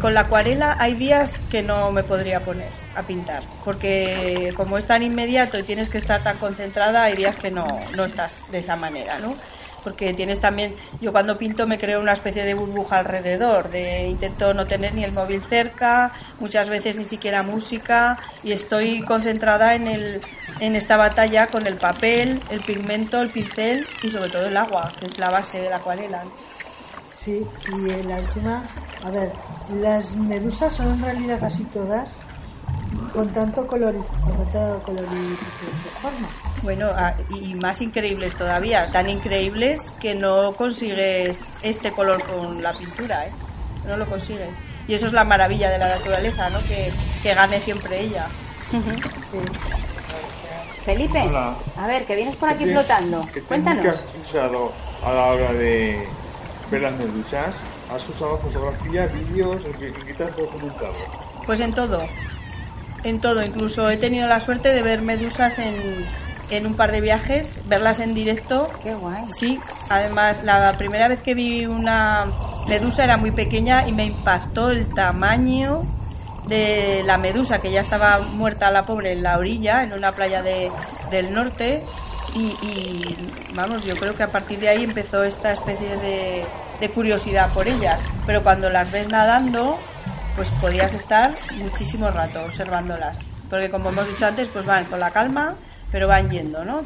Con 0.00 0.14
la 0.14 0.22
acuarela 0.22 0.76
hay 0.80 0.94
días 0.94 1.46
que 1.48 1.62
no 1.62 1.92
me 1.92 2.02
podría 2.02 2.40
poner 2.40 2.70
a 2.96 3.02
pintar, 3.02 3.44
porque 3.64 4.52
como 4.56 4.78
es 4.78 4.86
tan 4.86 5.04
inmediato 5.04 5.60
y 5.60 5.62
tienes 5.62 5.88
que 5.88 5.98
estar 5.98 6.20
tan 6.24 6.36
concentrada, 6.38 7.04
hay 7.04 7.14
días 7.14 7.38
que 7.38 7.52
no, 7.52 7.78
no 7.94 8.04
estás 8.04 8.44
de 8.50 8.58
esa 8.58 8.74
manera, 8.74 9.20
¿no? 9.20 9.36
Porque 9.82 10.14
tienes 10.14 10.40
también, 10.40 10.74
yo 11.00 11.12
cuando 11.12 11.38
pinto 11.38 11.66
me 11.66 11.78
creo 11.78 12.00
una 12.00 12.12
especie 12.12 12.44
de 12.44 12.54
burbuja 12.54 12.98
alrededor, 12.98 13.70
de 13.70 14.06
intento 14.06 14.54
no 14.54 14.66
tener 14.66 14.94
ni 14.94 15.04
el 15.04 15.12
móvil 15.12 15.42
cerca, 15.42 16.12
muchas 16.40 16.68
veces 16.68 16.96
ni 16.96 17.04
siquiera 17.04 17.42
música, 17.42 18.18
y 18.44 18.52
estoy 18.52 19.02
concentrada 19.02 19.74
en, 19.74 19.88
el, 19.88 20.20
en 20.60 20.76
esta 20.76 20.96
batalla 20.96 21.46
con 21.46 21.66
el 21.66 21.76
papel, 21.76 22.40
el 22.50 22.60
pigmento, 22.60 23.20
el 23.20 23.30
pincel 23.30 23.86
y 24.02 24.08
sobre 24.08 24.30
todo 24.30 24.46
el 24.46 24.56
agua, 24.56 24.92
que 24.98 25.06
es 25.06 25.18
la 25.18 25.30
base 25.30 25.60
de 25.60 25.70
la 25.70 25.76
acuarela. 25.76 26.22
Sí, 27.12 27.46
y 27.68 28.02
la 28.04 28.18
última, 28.18 28.62
a 29.04 29.10
ver, 29.10 29.32
las 29.80 30.16
medusas 30.16 30.74
son 30.74 30.92
en 30.94 31.02
realidad 31.02 31.40
casi 31.40 31.64
todas 31.64 32.08
con 33.12 33.28
tanto 33.32 33.66
color, 33.66 33.94
con 34.20 34.36
tanto 34.36 34.82
color 34.84 35.04
y 35.12 35.34
forma. 36.00 36.28
Bueno, 36.62 36.86
ah, 36.94 37.14
y 37.30 37.54
más 37.54 37.80
increíbles 37.80 38.34
todavía, 38.36 38.86
tan 38.90 39.08
increíbles 39.08 39.92
que 40.00 40.14
no 40.14 40.52
consigues 40.52 41.58
este 41.62 41.92
color 41.92 42.22
con 42.26 42.62
la 42.62 42.72
pintura, 42.72 43.26
¿eh? 43.26 43.30
No 43.86 43.96
lo 43.96 44.06
consigues. 44.06 44.50
Y 44.88 44.94
eso 44.94 45.06
es 45.06 45.12
la 45.12 45.24
maravilla 45.24 45.70
de 45.70 45.78
la 45.78 45.88
naturaleza, 45.88 46.48
¿no? 46.50 46.58
Que, 46.64 46.92
que 47.22 47.34
gane 47.34 47.60
siempre 47.60 48.00
ella. 48.00 48.26
Felipe, 50.84 51.20
Hola. 51.28 51.54
a 51.76 51.86
ver, 51.86 52.04
que 52.06 52.16
vienes 52.16 52.36
por 52.36 52.48
aquí 52.48 52.64
¿Qué- 52.64 52.72
flotando. 52.72 53.26
¿Qué 53.32 53.40
Cuéntanos. 53.42 53.84
técnica 53.96 54.10
has 54.20 54.26
usado 54.26 54.72
a 55.04 55.12
la 55.12 55.26
hora 55.26 55.52
de 55.52 56.06
ver 56.70 56.80
las 56.82 56.94
medusas? 56.96 57.54
¿Has 57.92 58.08
usado 58.08 58.38
fotografía, 58.38 59.06
vídeos? 59.06 59.64
¿En 59.64 59.72
qué, 59.74 59.88
en 59.88 60.06
qué 60.06 60.14
te 60.14 60.24
has 60.24 60.36
documentado? 60.36 60.94
Pues 61.46 61.60
en 61.60 61.72
todo, 61.72 62.02
en 63.04 63.20
todo. 63.20 63.42
Incluso 63.44 63.88
he 63.90 63.96
tenido 63.96 64.26
la 64.26 64.40
suerte 64.40 64.68
de 64.70 64.82
ver 64.82 65.02
medusas 65.02 65.58
en, 65.58 65.74
en 66.50 66.66
un 66.66 66.76
par 66.76 66.92
de 66.92 67.00
viajes, 67.00 67.60
verlas 67.64 68.00
en 68.00 68.14
directo. 68.14 68.68
Qué 68.82 68.94
guay. 68.94 69.24
Sí, 69.28 69.58
además 69.88 70.42
la 70.42 70.76
primera 70.78 71.08
vez 71.08 71.22
que 71.22 71.34
vi 71.34 71.66
una 71.66 72.32
medusa 72.66 73.04
era 73.04 73.16
muy 73.16 73.32
pequeña 73.32 73.86
y 73.88 73.92
me 73.92 74.04
impactó 74.04 74.70
el 74.70 74.92
tamaño 74.94 75.82
de 76.44 77.02
la 77.04 77.18
medusa, 77.18 77.60
que 77.60 77.70
ya 77.70 77.80
estaba 77.80 78.18
muerta 78.20 78.70
la 78.70 78.84
pobre 78.84 79.12
en 79.12 79.22
la 79.22 79.38
orilla, 79.38 79.82
en 79.84 79.92
una 79.92 80.14
playa 80.14 80.42
de- 80.42 80.72
del 81.00 81.32
norte. 81.32 81.88
Y, 82.34 82.58
y, 82.60 83.44
vamos, 83.48 83.84
yo 83.84 83.98
creo 83.98 84.14
que 84.16 84.22
a 84.22 84.32
partir 84.32 84.58
de 84.60 84.68
ahí 84.68 84.82
empezó 84.82 85.22
esta 85.22 85.52
especie 85.52 85.98
de, 85.98 86.52
de 86.78 86.92
curiosidad 86.92 87.52
por 87.52 87.68
ellas. 87.68 88.12
Pero 88.24 88.42
cuando 88.42 88.70
las 88.70 88.90
ves 88.90 89.08
nadando, 89.08 89.88
pues 90.36 90.48
podías 90.60 90.94
estar 90.94 91.34
muchísimo 91.56 92.10
rato 92.10 92.42
observándolas. 92.44 93.18
Porque 93.50 93.70
como 93.70 93.90
hemos 93.90 94.08
dicho 94.08 94.26
antes, 94.26 94.48
pues 94.48 94.64
van 94.64 94.84
con 94.86 94.98
la 94.98 95.10
calma, 95.10 95.56
pero 95.90 96.08
van 96.08 96.30
yendo, 96.30 96.64
¿no? 96.64 96.82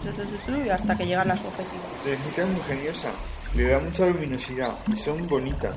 Y 0.65 0.69
hasta 0.69 0.97
que 0.97 1.07
llegan 1.07 1.31
a 1.31 1.37
su 1.37 1.47
objetivo. 1.47 1.83
La 2.05 2.11
técnica 2.11 2.43
es 2.43 2.49
muy 2.49 2.63
geniosa, 2.63 3.09
le 3.55 3.69
da 3.69 3.79
mucha 3.79 4.07
luminosidad 4.07 4.79
y 4.89 4.97
son 4.97 5.27
bonitas. 5.29 5.77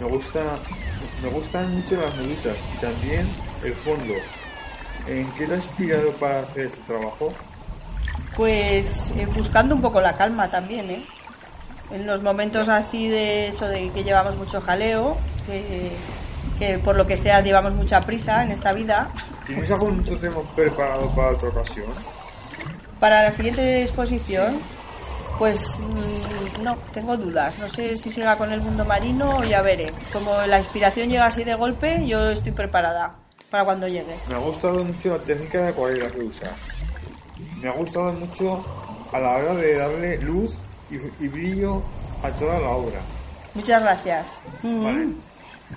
Me 0.00 0.06
gusta, 0.08 0.40
me 1.22 1.28
gustan 1.28 1.74
mucho 1.74 2.00
las 2.00 2.16
medusas 2.16 2.56
y 2.74 2.80
también 2.80 3.28
el 3.62 3.74
fondo. 3.74 4.14
¿En 5.06 5.30
qué 5.32 5.46
te 5.46 5.54
ha 5.54 5.56
inspirado 5.56 6.10
para 6.12 6.40
hacer 6.40 6.66
este 6.66 6.80
trabajo? 6.82 7.34
Pues 8.36 9.12
eh, 9.16 9.26
buscando 9.26 9.74
un 9.74 9.82
poco 9.82 10.00
la 10.00 10.14
calma 10.14 10.48
también, 10.48 10.90
¿eh? 10.90 11.04
En 11.90 12.06
los 12.06 12.22
momentos 12.22 12.68
así 12.68 13.08
de 13.08 13.48
eso 13.48 13.66
de 13.66 13.90
que 13.90 14.04
llevamos 14.04 14.36
mucho 14.36 14.60
jaleo, 14.60 15.18
que, 15.46 15.90
que 16.60 16.78
por 16.78 16.94
lo 16.94 17.06
que 17.06 17.16
sea 17.16 17.40
llevamos 17.40 17.74
mucha 17.74 18.00
prisa 18.02 18.44
en 18.44 18.52
esta 18.52 18.72
vida. 18.72 19.10
¿Tienes 19.46 19.72
algún 19.72 20.00
otro 20.00 20.16
tema 20.18 20.42
preparado 20.54 21.08
para 21.14 21.30
otra 21.30 21.48
ocasión? 21.48 21.88
Para 23.00 23.24
la 23.24 23.32
siguiente 23.32 23.80
exposición, 23.80 24.60
pues 25.38 25.80
mm, 25.80 26.62
no, 26.62 26.76
tengo 26.92 27.16
dudas. 27.16 27.58
No 27.58 27.66
sé 27.66 27.96
si 27.96 28.10
siga 28.10 28.36
con 28.36 28.52
el 28.52 28.60
mundo 28.60 28.84
marino 28.84 29.38
o 29.38 29.42
ya 29.42 29.62
veré. 29.62 29.90
Como 30.12 30.38
la 30.46 30.58
inspiración 30.58 31.08
llega 31.08 31.24
así 31.24 31.44
de 31.44 31.54
golpe, 31.54 32.06
yo 32.06 32.30
estoy 32.30 32.52
preparada 32.52 33.16
para 33.50 33.64
cuando 33.64 33.88
llegue. 33.88 34.16
Me 34.28 34.34
ha 34.34 34.38
gustado 34.38 34.84
mucho 34.84 35.16
la 35.16 35.22
técnica 35.24 35.62
de 35.62 35.68
acuarela 35.68 36.10
que 36.10 36.20
usas. 36.20 36.50
Me 37.56 37.70
ha 37.70 37.72
gustado 37.72 38.12
mucho 38.12 38.62
a 39.10 39.18
la 39.18 39.36
hora 39.36 39.54
de 39.54 39.76
darle 39.76 40.18
luz 40.18 40.54
y, 40.90 40.96
y 41.24 41.28
brillo 41.28 41.82
a 42.22 42.30
toda 42.32 42.60
la 42.60 42.68
obra. 42.68 43.00
Muchas 43.54 43.82
gracias. 43.82 44.26
Mm. 44.62 44.84
¿Vale? 44.84 45.08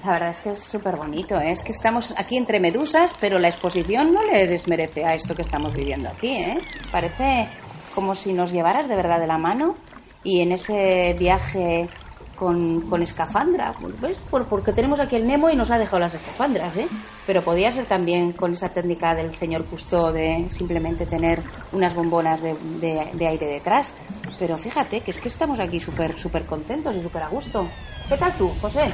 La 0.06 0.12
verdad 0.14 0.30
es 0.32 0.42
que 0.42 0.52
es 0.52 0.60
súper 0.60 0.98
bonito, 0.98 1.40
¿eh? 1.40 1.52
es 1.52 1.62
que 1.62 1.72
estamos 1.72 2.14
aquí 2.18 2.36
entre 2.36 2.60
medusas, 2.60 3.16
pero 3.22 3.40
la 3.40 3.48
exposición 3.48 4.12
no 4.12 4.22
le 4.24 4.48
desmerece 4.48 5.06
a 5.06 5.14
esto 5.16 5.34
que 5.36 5.42
estamos 5.44 5.74
viviendo 5.74 6.10
aquí. 6.10 6.36
¿eh? 6.36 6.60
Parece 6.92 7.48
como 7.96 8.14
si 8.16 8.34
nos 8.34 8.52
llevaras 8.52 8.90
de 8.90 8.96
verdad 8.98 9.20
de 9.20 9.28
la 9.28 9.38
mano 9.38 9.76
y 10.24 10.42
en 10.42 10.52
ese 10.52 11.16
viaje 11.18 11.88
con, 12.36 12.82
con 12.90 13.02
escafandra, 13.02 13.74
¿ves? 14.02 14.18
Por- 14.30 14.48
porque 14.48 14.74
tenemos 14.74 15.00
aquí 15.00 15.16
el 15.16 15.26
Nemo 15.28 15.50
y 15.50 15.56
nos 15.56 15.70
ha 15.72 15.78
dejado 15.78 16.00
las 16.00 16.16
escafandras, 16.16 16.76
¿eh? 16.76 16.88
pero 17.26 17.42
podía 17.44 17.72
ser 17.72 17.86
también 17.86 18.34
con 18.34 18.52
esa 18.54 18.70
técnica 18.70 19.16
del 19.16 19.34
señor 19.34 19.64
Cousteau 19.66 20.12
de 20.12 20.48
simplemente 20.50 21.06
tener 21.06 21.42
unas 21.72 21.94
bombonas 21.94 22.42
de, 22.42 22.56
de- 22.82 23.10
de 23.14 23.28
aire 23.28 23.46
detrás. 23.48 23.94
Pero 24.40 24.58
fíjate 24.58 25.00
que 25.02 25.12
es 25.12 25.20
que 25.20 25.28
estamos 25.30 25.60
aquí 25.62 25.80
súper 25.80 26.18
súper 26.20 26.46
contentos 26.46 26.94
y 26.96 27.02
súper 27.02 27.24
a 27.24 27.30
gusto. 27.30 27.68
¿Qué 28.10 28.18
tal 28.18 28.34
tú, 28.34 28.52
José? 28.60 28.92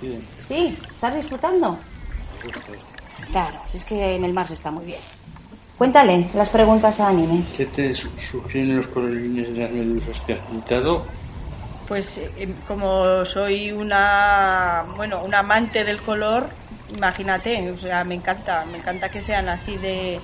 Bien, 0.00 0.22
Sí, 0.46 0.76
¿estás 0.92 1.14
disfrutando? 1.16 1.72
me 1.72 2.50
gusta 2.50 2.72
esto. 2.72 3.32
Claro, 3.32 3.58
si 3.66 3.76
es 3.78 3.84
que 3.84 4.14
en 4.16 4.24
el 4.24 4.32
mar 4.32 4.46
se 4.46 4.54
está 4.54 4.70
muy 4.70 4.84
bien. 4.84 5.00
Cuéntale 5.78 6.26
las 6.34 6.48
preguntas 6.50 7.00
a 7.00 7.08
Animes. 7.08 7.54
¿Qué 7.56 7.66
te 7.66 7.92
su- 7.92 8.08
sugieren 8.18 8.76
los 8.76 8.86
colorines 8.88 9.54
de 9.54 9.62
las 9.62 9.70
medusas 9.72 10.20
que 10.20 10.32
has 10.34 10.40
pintado? 10.40 11.04
Pues 11.88 12.18
eh, 12.18 12.48
como 12.66 13.24
soy 13.24 13.72
una, 13.72 14.84
bueno, 14.96 15.20
una 15.24 15.40
amante 15.40 15.84
del 15.84 15.98
color, 16.00 16.48
imagínate, 16.90 17.70
o 17.70 17.76
sea, 17.76 18.04
me 18.04 18.14
encanta, 18.14 18.64
me 18.66 18.78
encanta 18.78 19.08
que 19.08 19.20
sean 19.20 19.48
así 19.48 19.76
de, 19.76 20.18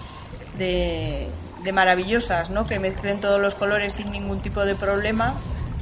de, 0.58 1.28
de 1.62 1.72
maravillosas, 1.72 2.50
¿no? 2.50 2.66
Que 2.66 2.78
mezclen 2.78 3.20
todos 3.20 3.40
los 3.40 3.54
colores 3.54 3.92
sin 3.92 4.10
ningún 4.10 4.40
tipo 4.40 4.64
de 4.64 4.74
problema, 4.74 5.34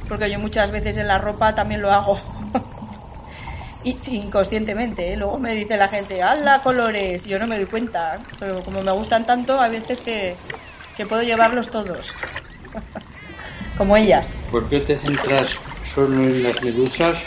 porque 0.07 0.29
yo 0.29 0.37
muchas 0.39 0.71
veces 0.71 0.97
en 0.97 1.07
la 1.07 1.17
ropa 1.17 1.55
también 1.55 1.81
lo 1.81 1.91
hago. 1.91 2.17
Y 3.83 3.97
inconscientemente, 4.11 5.13
¿eh? 5.13 5.17
luego 5.17 5.39
me 5.39 5.55
dice 5.55 5.75
la 5.75 5.87
gente, 5.87 6.21
¡hala 6.21 6.59
colores! 6.59 7.25
Yo 7.25 7.39
no 7.39 7.47
me 7.47 7.57
doy 7.57 7.65
cuenta, 7.65 8.19
pero 8.39 8.63
como 8.63 8.81
me 8.81 8.91
gustan 8.91 9.25
tanto, 9.25 9.59
hay 9.59 9.71
veces 9.71 10.01
que, 10.01 10.35
que 10.95 11.05
puedo 11.05 11.23
llevarlos 11.23 11.69
todos, 11.69 12.13
como 13.77 13.97
ellas. 13.97 14.39
¿Por 14.51 14.69
qué 14.69 14.81
te 14.81 14.97
centras 14.97 15.55
solo 15.95 16.21
en 16.21 16.43
las 16.43 16.61
medusas? 16.61 17.23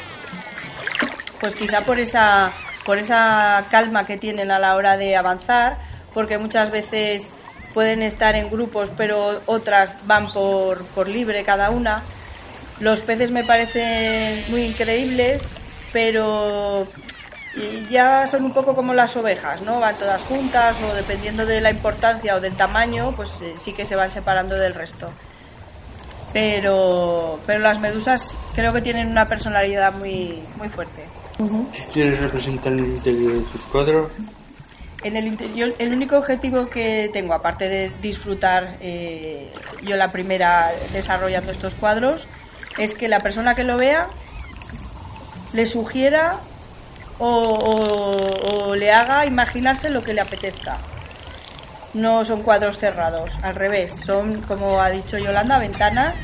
pues 1.45 1.57
quizá 1.57 1.83
por 1.83 1.99
esa 1.99 2.53
por 2.87 2.97
esa 2.97 3.67
calma 3.71 4.07
que 4.07 4.17
tienen 4.17 4.51
a 4.51 4.59
la 4.59 4.77
hora 4.77 4.97
de 4.97 5.15
avanzar 5.15 5.77
porque 6.15 6.39
muchas 6.39 6.71
veces 6.71 7.35
pueden 7.75 8.03
estar 8.03 8.35
en 8.35 8.49
grupos 8.51 8.91
pero 8.97 9.43
otras 9.45 9.95
van 10.07 10.33
por, 10.33 10.87
por 10.87 11.07
libre 11.07 11.45
cada 11.45 11.69
una 11.69 12.03
los 12.81 13.01
peces 13.01 13.31
me 13.31 13.45
parecen 13.45 14.43
muy 14.49 14.63
increíbles 14.63 15.51
pero 15.95 16.89
ya 17.89 18.27
son 18.27 18.45
un 18.45 18.53
poco 18.53 18.75
como 18.75 18.93
las 18.93 19.17
ovejas 19.17 19.63
no 19.63 19.79
van 19.79 19.97
todas 19.97 20.21
juntas 20.25 20.77
o 20.83 20.93
dependiendo 20.93 21.47
de 21.47 21.61
la 21.61 21.71
importancia 21.71 22.35
o 22.35 22.41
del 22.41 22.55
tamaño 22.55 23.15
pues 23.17 23.41
eh, 23.41 23.55
sí 23.57 23.73
que 23.73 23.87
se 23.87 23.95
van 23.95 24.11
separando 24.11 24.57
del 24.57 24.75
resto. 24.75 25.09
Pero 26.33 27.39
pero 27.47 27.61
las 27.61 27.79
medusas 27.79 28.37
creo 28.57 28.73
que 28.73 28.83
tienen 28.83 29.09
una 29.09 29.27
personalidad 29.27 29.95
muy 29.95 30.43
muy 30.57 30.69
fuerte. 30.69 31.05
¿Qué 31.73 31.85
quieres 31.93 32.21
representar 32.21 32.73
en 32.73 32.81
el 32.81 32.93
interior 32.95 33.33
de 33.33 33.41
tus 33.53 33.63
cuadros? 33.63 34.11
En 35.05 35.17
el 35.17 35.29
interior, 35.29 35.75
el 35.79 35.93
único 35.93 36.17
objetivo 36.17 36.67
que 36.67 37.11
tengo, 37.13 37.35
aparte 37.35 37.69
de 37.69 37.93
disfrutar 38.01 38.79
eh, 38.81 39.53
yo 39.83 39.97
la 39.97 40.11
primera 40.11 40.73
desarrollando 40.93 41.53
estos 41.53 41.75
cuadros, 41.75 42.27
es 42.79 42.95
que 42.95 43.07
la 43.07 43.21
persona 43.21 43.55
que 43.55 43.65
lo 43.65 43.77
vea 43.77 44.09
le 45.55 45.67
sugiera 45.67 46.37
o, 47.19 47.27
o- 47.29 48.69
o 48.71 48.75
le 48.75 48.91
haga 48.91 49.25
imaginarse 49.27 49.89
lo 49.89 50.03
que 50.03 50.13
le 50.13 50.21
apetezca. 50.21 50.77
No 51.95 52.25
son 52.25 52.43
cuadros 52.43 52.79
cerrados, 52.79 53.33
al 53.43 53.55
revés, 53.55 53.93
son, 54.05 54.43
como 54.43 54.81
ha 54.81 54.91
dicho 54.91 55.17
Yolanda, 55.17 55.59
ventanas 55.59 56.17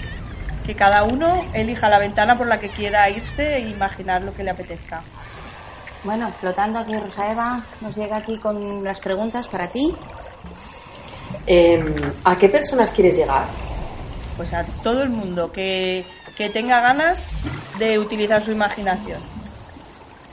que 0.66 0.74
cada 0.74 1.04
uno 1.04 1.44
elija 1.54 1.88
la 1.88 1.98
ventana 1.98 2.36
por 2.36 2.46
la 2.48 2.58
que 2.58 2.68
quiera 2.68 3.08
irse 3.08 3.56
e 3.56 3.60
imaginar 3.60 4.22
lo 4.22 4.34
que 4.34 4.42
le 4.42 4.50
apetezca. 4.50 5.00
Bueno, 6.02 6.30
flotando 6.40 6.78
aquí, 6.80 6.96
Rosa 6.98 7.30
Eva 7.30 7.60
nos 7.80 7.94
llega 7.96 8.16
aquí 8.16 8.36
con 8.38 8.82
las 8.82 8.98
preguntas 9.00 9.46
para 9.46 9.68
ti. 9.68 9.94
Em, 11.46 11.84
¿A 12.24 12.36
qué 12.36 12.48
personas 12.48 12.90
quieres 12.92 13.16
llegar? 13.16 13.44
pues 14.36 14.54
a 14.54 14.64
todo 14.82 15.02
el 15.02 15.10
mundo 15.10 15.52
que, 15.52 16.02
que 16.36 16.50
tenga 16.50 16.80
ganas 16.80 17.32
de 17.78 17.98
utilizar 17.98 18.42
su 18.42 18.52
imaginación. 18.52 19.20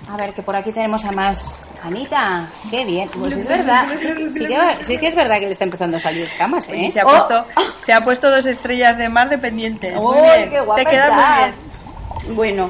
A 0.10 0.16
ver, 0.16 0.34
que 0.34 0.42
por 0.42 0.56
aquí 0.56 0.72
tenemos 0.72 1.04
a 1.06 1.12
más. 1.12 1.66
Anita, 1.84 2.48
qué 2.72 2.86
bien. 2.86 3.10
Pues 3.10 3.36
es 3.36 3.48
verdad. 3.48 3.88
Sí, 3.98 4.08
sí 4.34 4.46
que, 4.48 4.58
sí 4.86 4.98
que 4.98 5.08
es 5.08 5.16
verdad 5.16 5.36
que 5.40 5.46
le 5.46 5.52
está 5.52 5.66
empezando 5.66 5.98
a 5.98 6.00
salir 6.00 6.24
escamas, 6.24 6.68
¿eh? 6.70 6.90
Se 6.92 7.00
ha, 7.02 7.06
Oh, 7.06 7.10
puesto, 7.12 7.46
se 7.84 7.94
ha 7.94 8.04
puesto 8.04 8.30
dos 8.32 8.46
estrellas 8.46 8.98
de 8.98 9.10
mar 9.10 9.30
dependientes. 9.30 9.94
Muy 9.96 10.18
¡Uy, 10.18 10.22
bien. 10.24 10.50
qué 10.50 10.60
guapa 10.62 10.84
Te 10.84 10.90
queda 10.90 11.08
está! 11.08 11.36
muy 11.36 12.24
bien. 12.26 12.36
Bueno, 12.36 12.70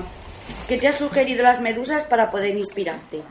¿qué 0.67 0.77
te 0.77 0.87
ha 0.87 0.91
sugerido 0.91 1.43
las 1.43 1.61
medusas 1.61 2.05
para 2.05 2.31
poder 2.31 2.55
inspirarte? 2.57 3.21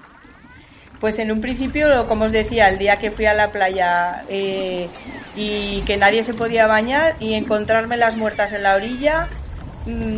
Pues 1.00 1.18
en 1.18 1.30
un 1.30 1.40
principio, 1.42 2.08
como 2.08 2.24
os 2.24 2.32
decía, 2.32 2.68
el 2.68 2.78
día 2.78 2.98
que 2.98 3.10
fui 3.10 3.26
a 3.26 3.34
la 3.34 3.48
playa 3.50 4.22
eh, 4.30 4.88
y 5.34 5.82
que 5.82 5.96
nadie 5.98 6.22
se 6.24 6.32
podía 6.32 6.66
bañar 6.66 7.16
y 7.20 7.34
encontrarme 7.34 7.98
las 7.98 8.16
muertas 8.16 8.52
en 8.54 8.62
la 8.62 8.76
orilla, 8.76 9.28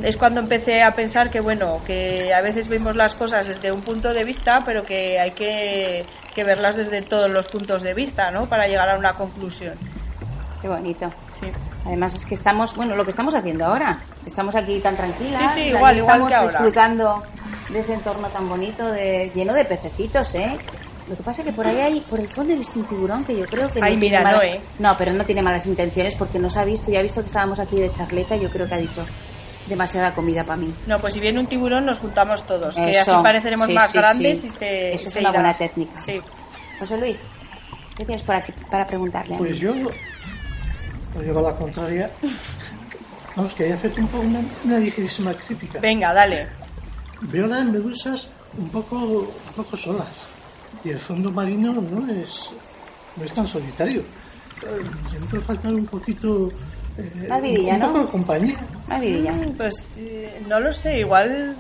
es 0.03 0.17
cuando 0.17 0.41
empecé 0.41 0.83
a 0.83 0.95
pensar 0.95 1.31
que, 1.31 1.41
bueno, 1.41 1.81
que 1.87 2.33
a 2.33 2.41
veces 2.41 2.69
vemos 2.69 2.97
las 2.97 3.15
cosas 3.15 3.47
desde 3.47 3.71
un 3.71 3.81
punto 3.83 4.15
de 4.15 4.25
vista, 4.25 4.63
pero 4.65 4.83
que 4.83 5.21
hay 5.21 5.33
que, 5.33 6.07
que 6.35 6.45
verlas 6.45 6.77
desde 6.77 7.03
todos 7.03 7.31
los 7.31 7.47
puntos 7.49 7.83
de 7.83 7.93
vista, 7.95 8.31
¿no? 8.31 8.49
Para 8.49 8.67
llegar 8.67 8.89
a 8.89 8.99
una 8.99 9.15
conclusión. 9.15 9.75
Qué 10.63 10.69
bonito. 10.69 11.13
Sí. 11.39 11.47
Además 11.85 12.15
es 12.15 12.27
que 12.27 12.35
estamos, 12.35 12.75
bueno, 12.75 12.97
lo 12.97 13.05
que 13.05 13.11
estamos 13.11 13.35
haciendo 13.35 13.67
ahora. 13.67 14.01
Estamos 14.27 14.55
aquí 14.57 14.81
tan 14.81 14.97
tranquilas. 14.97 15.53
Sí, 15.55 15.61
sí, 15.61 15.67
igual, 15.69 15.97
igual 15.99 16.17
estamos 16.17 16.29
que 16.29 16.35
ahora. 16.35 16.49
disfrutando 16.51 17.23
de 17.69 17.81
ese 17.81 17.95
entorno 17.95 18.29
tan 18.29 18.49
bonito, 18.49 18.91
de, 18.91 19.31
lleno 19.35 19.53
de 19.53 19.65
pececitos, 19.65 20.35
¿eh? 20.35 20.59
Lo 21.09 21.17
que 21.17 21.23
pasa 21.23 21.41
es 21.43 21.47
que 21.47 21.53
por 21.55 21.67
ahí 21.67 21.79
hay, 21.81 22.01
por 22.01 22.21
el 22.21 22.29
fondo 22.29 22.53
he 22.53 22.57
visto 22.57 22.79
un 22.79 22.85
tiburón 22.87 23.25
que 23.25 23.35
yo 23.37 23.47
creo 23.47 23.71
que 23.71 23.81
Ay, 23.83 23.95
no 23.95 24.01
mira, 24.01 24.19
tiene 24.19 24.31
no, 24.33 24.39
mala- 24.39 24.47
¿eh? 24.55 24.61
No, 24.79 24.97
pero 24.99 25.13
no 25.13 25.25
tiene 25.25 25.41
malas 25.43 25.67
intenciones 25.67 26.15
porque 26.17 26.39
nos 26.39 26.57
ha 26.57 26.65
visto 26.65 26.91
y 26.91 26.97
ha 26.97 27.03
visto 27.03 27.21
que 27.23 27.29
estábamos 27.29 27.59
aquí 27.61 27.77
de 27.81 27.91
charleta 27.91 28.37
y 28.37 28.41
yo 28.41 28.51
creo 28.51 28.67
que 28.69 28.75
ha 28.75 28.79
dicho 28.79 29.07
demasiada 29.69 30.13
comida 30.15 30.45
para 30.45 30.57
mí. 30.57 30.75
No, 30.87 30.99
pues 30.99 31.15
si 31.15 31.21
viene 31.21 31.39
un 31.41 31.47
tiburón 31.47 31.87
nos 31.87 31.99
juntamos 31.99 32.47
todos, 32.47 32.75
que 32.77 32.99
así 32.99 33.11
pareceremos 33.23 33.67
Sí, 33.67 33.75
más 33.75 33.91
sí, 33.91 33.99
grandes 33.99 34.41
sí. 34.41 34.47
y 34.47 34.51
se 34.51 34.95
Eso 34.95 35.07
es 35.09 35.13
se 35.13 35.19
una 35.21 35.31
irá. 35.31 35.39
buena 35.41 35.57
técnica. 35.57 36.01
Sí. 36.01 36.21
José 36.79 36.97
Luis, 36.99 37.19
¿qué 37.97 38.05
tienes 38.05 38.23
por 38.23 38.35
aquí 38.35 38.53
para 38.71 38.87
preguntarle? 38.87 39.35
a 39.35 39.39
mí? 39.39 39.45
Pues 39.47 39.59
yo, 39.61 39.73
por 41.15 41.25
llevar 41.25 41.43
la 41.45 41.57
contraria, 41.57 42.11
vamos, 43.37 43.53
que 43.55 43.65
haya 43.65 43.77
fet 43.77 43.99
un 43.99 44.07
poco 44.09 44.25
una, 44.25 44.41
una 44.65 44.79
ligerísima 44.79 45.33
crítica. 45.35 45.81
Venga, 45.81 46.13
dale. 46.13 46.49
Veo 47.23 47.47
las 47.47 47.65
medusas 47.65 48.29
un 48.57 48.69
poco, 48.71 48.97
un 48.97 49.53
poco 49.57 49.77
solas 49.77 50.23
y 50.85 50.91
el 50.91 50.99
fondo 50.99 51.31
marino 51.33 51.73
no 51.73 52.13
es, 52.13 52.53
no 53.17 53.25
es 53.25 53.33
tan 53.33 53.47
solitario. 53.47 54.01
Eh, 54.01 54.83
Dentro 55.13 55.41
falta 55.43 55.69
un 55.69 55.87
poquito... 55.87 56.51
Más 57.29 57.43
vidilla, 57.43 57.75
un 57.75 57.81
¿no? 57.81 57.87
poco 57.93 57.99
de 58.05 58.11
compañía. 58.11 58.57
Más 58.89 59.01
vidilla. 59.01 59.33
Mm, 59.33 59.53
Pues 59.57 59.99
eh, 60.01 60.41
no 60.49 60.61
lo 60.61 60.73
sé, 60.73 60.99
igual 61.01 61.57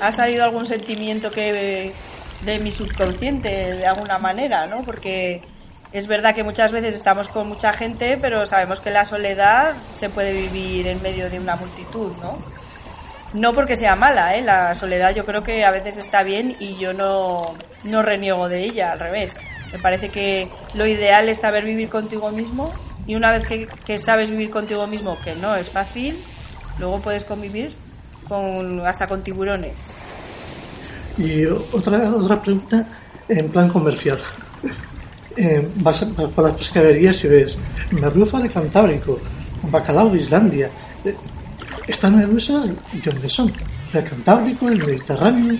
ha 0.00 0.12
salido 0.12 0.44
algún 0.44 0.66
sentimiento 0.66 1.30
que 1.30 1.92
de 2.44 2.58
mi 2.60 2.70
subconsciente 2.70 3.48
de 3.74 3.86
alguna 3.86 4.18
manera, 4.18 4.66
¿no? 4.66 4.82
Porque 4.82 5.42
es 5.92 6.06
verdad 6.06 6.34
que 6.34 6.44
muchas 6.44 6.70
veces 6.70 6.94
estamos 6.94 7.28
con 7.28 7.48
mucha 7.48 7.72
gente, 7.72 8.18
pero 8.20 8.44
sabemos 8.46 8.80
que 8.80 8.90
la 8.90 9.04
soledad 9.04 9.74
se 9.92 10.10
puede 10.10 10.32
vivir 10.32 10.86
en 10.86 11.02
medio 11.02 11.30
de 11.30 11.38
una 11.40 11.56
multitud, 11.56 12.12
¿no? 12.22 12.38
No 13.34 13.54
porque 13.54 13.76
sea 13.76 13.96
mala, 13.96 14.36
¿eh? 14.36 14.42
La 14.42 14.74
soledad 14.74 15.14
yo 15.14 15.24
creo 15.24 15.42
que 15.42 15.64
a 15.64 15.70
veces 15.70 15.98
está 15.98 16.22
bien 16.22 16.56
y 16.60 16.76
yo 16.76 16.92
no, 16.92 17.54
no 17.84 18.02
reniego 18.02 18.48
de 18.48 18.64
ella, 18.64 18.92
al 18.92 19.00
revés. 19.00 19.36
Me 19.72 19.78
parece 19.78 20.08
que 20.10 20.48
lo 20.74 20.86
ideal 20.86 21.28
es 21.28 21.40
saber 21.40 21.64
vivir 21.64 21.88
contigo 21.90 22.30
mismo 22.30 22.72
y 23.08 23.16
una 23.16 23.32
vez 23.32 23.44
que, 23.48 23.66
que 23.84 23.98
sabes 23.98 24.30
vivir 24.30 24.50
contigo 24.50 24.86
mismo, 24.86 25.18
que 25.24 25.34
no 25.34 25.56
es 25.56 25.68
fácil, 25.68 26.16
luego 26.78 27.00
puedes 27.00 27.24
convivir 27.24 27.74
con, 28.28 28.86
hasta 28.86 29.08
con 29.08 29.22
tiburones. 29.22 29.96
Y 31.16 31.44
otra, 31.46 32.10
otra 32.14 32.40
pregunta 32.40 32.86
en 33.28 33.48
plan 33.48 33.68
comercial. 33.68 34.18
Eh, 35.40 35.68
vas, 35.76 36.02
a- 36.02 36.06
vas 36.06 36.32
por 36.32 36.44
las 36.48 36.52
pescaderías 36.58 37.22
y 37.22 37.28
ves 37.28 37.56
merluza 37.92 38.40
de 38.40 38.50
Cantábrico, 38.50 39.20
bacalao 39.70 40.10
de 40.10 40.18
Islandia. 40.18 40.68
Eh, 41.04 41.14
Estas 41.86 42.10
medusas, 42.10 42.66
¿de 42.66 42.74
dónde 43.04 43.28
son? 43.28 43.52
¿Del 43.92 44.02
Cantábrico, 44.02 44.68
el 44.68 44.84
Mediterráneo? 44.84 45.56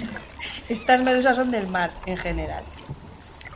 Estas 0.69 1.01
medusas 1.03 1.37
son 1.37 1.53
del 1.53 1.69
mar 1.69 1.93
en 2.07 2.17
general. 2.17 2.65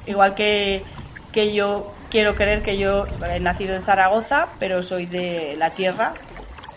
Igual 0.06 0.36
que, 0.36 0.84
que 1.32 1.52
yo 1.52 1.92
quiero 2.12 2.34
creer 2.34 2.62
que 2.62 2.76
yo 2.76 3.06
he 3.26 3.40
nacido 3.40 3.74
en 3.74 3.82
Zaragoza, 3.82 4.48
pero 4.60 4.82
soy 4.82 5.06
de 5.06 5.56
la 5.56 5.70
Tierra, 5.70 6.12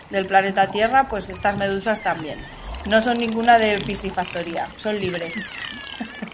del 0.10 0.26
planeta 0.26 0.68
Tierra, 0.68 1.08
pues 1.10 1.30
estas 1.30 1.58
medusas 1.58 2.02
también. 2.02 2.40
No 2.88 3.02
son 3.02 3.18
ninguna 3.18 3.60
de 3.60 3.80
piscifactoría, 3.82 4.68
son 4.78 4.98
libres. 4.98 5.36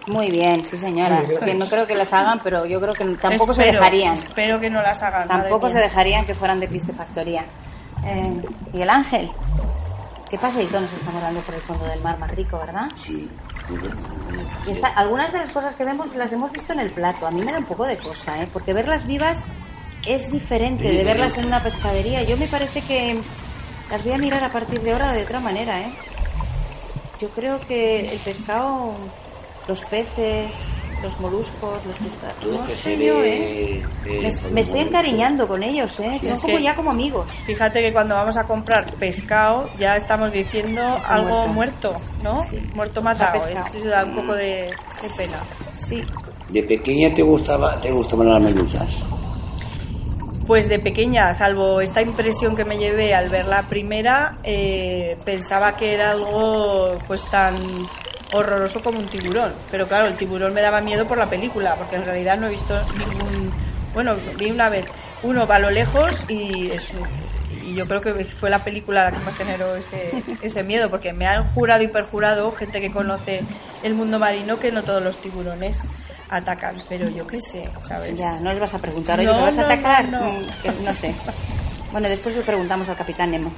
Muy 0.07 0.29
bien, 0.29 0.63
sí 0.63 0.77
señora. 0.77 1.23
Que 1.43 1.55
no 1.55 1.65
creo 1.65 1.87
que 1.87 1.95
las 1.95 2.13
hagan, 2.13 2.39
pero 2.43 2.65
yo 2.65 2.79
creo 2.79 2.93
que 2.93 3.05
tampoco 3.15 3.53
se 3.53 3.63
dejarían. 3.63 4.13
Espero 4.13 4.59
que 4.59 4.69
no 4.69 4.81
las 4.81 5.01
hagan. 5.01 5.27
Tampoco 5.27 5.69
se 5.69 5.79
dejarían 5.79 6.25
que 6.25 6.35
fueran 6.35 6.59
de 6.59 6.67
piscifactoría. 6.67 7.45
Eh, 8.05 8.41
¿Y 8.73 8.81
el 8.81 8.89
ángel? 8.89 9.31
¿Qué 10.29 10.37
paseíto 10.37 10.79
nos 10.79 10.91
estamos 10.93 11.21
dando 11.21 11.41
por 11.41 11.55
el 11.55 11.61
fondo 11.61 11.85
del 11.85 12.01
mar 12.01 12.17
más 12.17 12.31
rico, 12.31 12.57
verdad? 12.59 12.89
Sí. 12.95 13.29
Y 14.67 14.71
está- 14.71 14.89
algunas 14.89 15.31
de 15.31 15.39
las 15.39 15.49
cosas 15.51 15.75
que 15.75 15.83
vemos 15.83 16.15
las 16.15 16.31
hemos 16.31 16.51
visto 16.51 16.73
en 16.73 16.79
el 16.79 16.91
plato. 16.91 17.25
A 17.27 17.31
mí 17.31 17.41
me 17.43 17.51
da 17.51 17.57
un 17.59 17.65
poco 17.65 17.85
de 17.85 17.97
cosa, 17.97 18.41
¿eh? 18.41 18.47
Porque 18.51 18.73
verlas 18.73 19.07
vivas 19.07 19.43
es 20.07 20.31
diferente 20.31 20.83
de 20.91 21.03
verlas 21.03 21.37
en 21.37 21.45
una 21.45 21.61
pescadería. 21.63 22.23
Yo 22.23 22.37
me 22.37 22.47
parece 22.47 22.81
que 22.81 23.19
las 23.89 24.03
voy 24.03 24.13
a 24.13 24.17
mirar 24.17 24.43
a 24.43 24.51
partir 24.51 24.81
de 24.81 24.93
ahora 24.93 25.11
de 25.13 25.23
otra 25.23 25.39
manera, 25.39 25.79
¿eh? 25.81 25.91
Yo 27.19 27.29
creo 27.29 27.59
que 27.61 28.11
el 28.11 28.19
pescado, 28.19 28.93
los 29.67 29.83
peces, 29.83 30.53
los 31.01 31.19
moluscos, 31.19 31.85
los 31.85 31.95
crustáceos, 31.97 32.59
no 32.59 32.67
sé 32.67 32.97
yo, 32.97 33.23
¿eh? 33.23 33.83
de- 34.05 34.49
Me, 34.51 34.61
estoy 34.61 34.81
encariñando 34.81 35.47
con 35.47 35.63
ellos, 35.63 35.99
¿eh? 35.99 36.17
Sí, 36.21 36.27
Son 36.27 36.39
como 36.41 36.57
que- 36.57 36.63
ya 36.63 36.75
como 36.75 36.91
amigos. 36.91 37.25
Fíjate 37.45 37.81
que 37.81 37.91
cuando 37.91 38.15
vamos 38.15 38.37
a 38.37 38.43
comprar 38.45 38.93
pescado 38.95 39.69
ya 39.79 39.95
estamos 39.95 40.31
diciendo 40.31 40.81
Está 40.97 41.15
algo 41.15 41.47
muerto. 41.47 41.93
muerto, 41.93 42.01
¿no? 42.23 42.45
Muerto 42.75 43.01
matado. 43.01 43.33
pescado. 43.33 43.77
Es, 43.77 43.83
da 43.85 44.05
un 44.05 44.15
poco 44.15 44.35
de, 44.35 44.71
de 45.01 45.09
pena. 45.17 45.37
Sí. 45.73 46.03
¿De 46.49 46.63
pequeña 46.63 47.13
te 47.13 47.21
gustaba 47.23 47.79
te 47.79 47.91
gustaban 47.91 48.29
las 48.29 48.41
medusas? 48.41 48.93
Pues 50.47 50.67
de 50.67 50.79
pequeña, 50.79 51.33
salvo 51.33 51.79
esta 51.81 52.01
impresión 52.01 52.55
que 52.55 52.65
me 52.65 52.77
llevé 52.77 53.13
al 53.15 53.29
ver 53.29 53.45
la 53.45 53.61
primera, 53.63 54.37
eh, 54.43 55.17
pensaba 55.23 55.77
que 55.77 55.93
era 55.93 56.11
algo 56.11 56.97
pues 57.07 57.23
tan 57.29 57.55
horroroso 58.31 58.81
como 58.81 58.99
un 58.99 59.07
tiburón. 59.09 59.53
Pero 59.69 59.87
claro, 59.87 60.07
el 60.07 60.17
tiburón 60.17 60.53
me 60.53 60.61
daba 60.61 60.81
miedo 60.81 61.07
por 61.07 61.17
la 61.17 61.29
película, 61.29 61.75
porque 61.75 61.95
en 61.95 62.05
realidad 62.05 62.37
no 62.37 62.47
he 62.47 62.51
visto 62.51 62.79
ningún... 62.97 63.51
Bueno, 63.93 64.15
vi 64.37 64.51
una 64.51 64.69
vez 64.69 64.85
uno 65.23 65.45
va 65.45 65.57
a 65.57 65.59
lo 65.59 65.69
lejos 65.69 66.25
y 66.29 66.71
es 66.71 66.93
y 67.63 67.75
yo 67.75 67.87
creo 67.87 68.01
que 68.01 68.25
fue 68.25 68.49
la 68.49 68.63
película 68.63 69.05
la 69.05 69.11
que 69.11 69.23
me 69.23 69.31
generó 69.33 69.75
ese, 69.75 70.11
ese 70.41 70.63
miedo, 70.63 70.89
porque 70.89 71.13
me 71.13 71.27
han 71.27 71.47
jurado 71.53 71.83
y 71.83 71.87
perjurado 71.87 72.51
gente 72.53 72.81
que 72.81 72.91
conoce 72.91 73.43
el 73.83 73.93
mundo 73.93 74.19
marino 74.19 74.59
que 74.59 74.71
no 74.71 74.83
todos 74.83 75.03
los 75.03 75.19
tiburones 75.19 75.79
atacan, 76.29 76.81
pero 76.87 77.09
yo 77.09 77.27
qué 77.27 77.41
sé, 77.41 77.69
¿sabes? 77.81 78.15
Ya, 78.15 78.39
no 78.39 78.49
les 78.51 78.59
vas 78.59 78.73
a 78.73 78.79
preguntar, 78.79 79.19
oye, 79.19 79.27
No, 79.27 79.35
¿me 79.35 79.41
vas 79.41 79.57
a 79.57 79.65
atacar? 79.65 80.07
no. 80.09 80.21
Mm, 80.21 80.83
no 80.83 80.93
sé. 80.93 81.13
Bueno, 81.91 82.07
después 82.07 82.35
le 82.35 82.41
preguntamos 82.41 82.87
al 82.87 82.95
capitán 82.95 83.31
Nemo. 83.31 83.51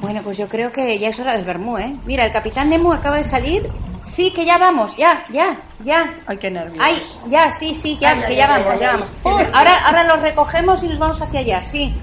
Bueno, 0.00 0.22
pues 0.22 0.38
yo 0.38 0.48
creo 0.48 0.72
que 0.72 0.98
ya 0.98 1.08
es 1.08 1.18
hora 1.20 1.32
del 1.32 1.44
vermú, 1.44 1.78
¿eh? 1.78 1.94
Mira, 2.06 2.24
el 2.26 2.32
capitán 2.32 2.68
Nemo 2.70 2.92
acaba 2.92 3.16
de 3.16 3.24
salir. 3.24 3.68
Sí, 4.02 4.32
que 4.32 4.44
ya 4.46 4.56
vamos, 4.56 4.96
ya, 4.96 5.24
ya, 5.30 5.58
ya. 5.84 6.14
Ay, 6.26 6.38
qué 6.38 6.50
nervios. 6.50 6.78
Ay, 6.80 6.94
ya, 7.28 7.52
sí, 7.52 7.74
sí, 7.74 7.98
ya, 8.00 8.10
Ay, 8.12 8.20
que 8.20 8.26
ay, 8.28 8.36
ya 8.36 8.54
ay, 8.54 8.62
vamos, 8.62 8.72
ay, 8.74 8.80
ya 8.80 8.90
ay. 8.92 9.04
vamos. 9.24 9.52
Ahora, 9.54 9.86
ahora 9.86 10.04
los 10.04 10.20
recogemos 10.20 10.82
y 10.82 10.88
nos 10.88 10.98
vamos 10.98 11.20
hacia 11.20 11.40
allá, 11.40 11.60
sí. 11.62 11.94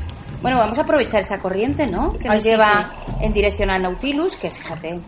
Bueno, 0.41 0.59
vamos 0.59 0.77
a 0.77 0.81
aprovechar 0.81 1.21
esta 1.21 1.39
corriente, 1.39 1.87
¿no? 1.87 2.13
Que 2.13 2.29
Ay, 2.29 2.35
nos 2.35 2.43
sí, 2.43 2.49
lleva 2.49 2.91
en 3.19 3.33
dirección 3.33 3.71
al 3.71 3.81
Nautilus, 3.81 4.35
que 4.35 4.51
fíjate, 4.51 4.99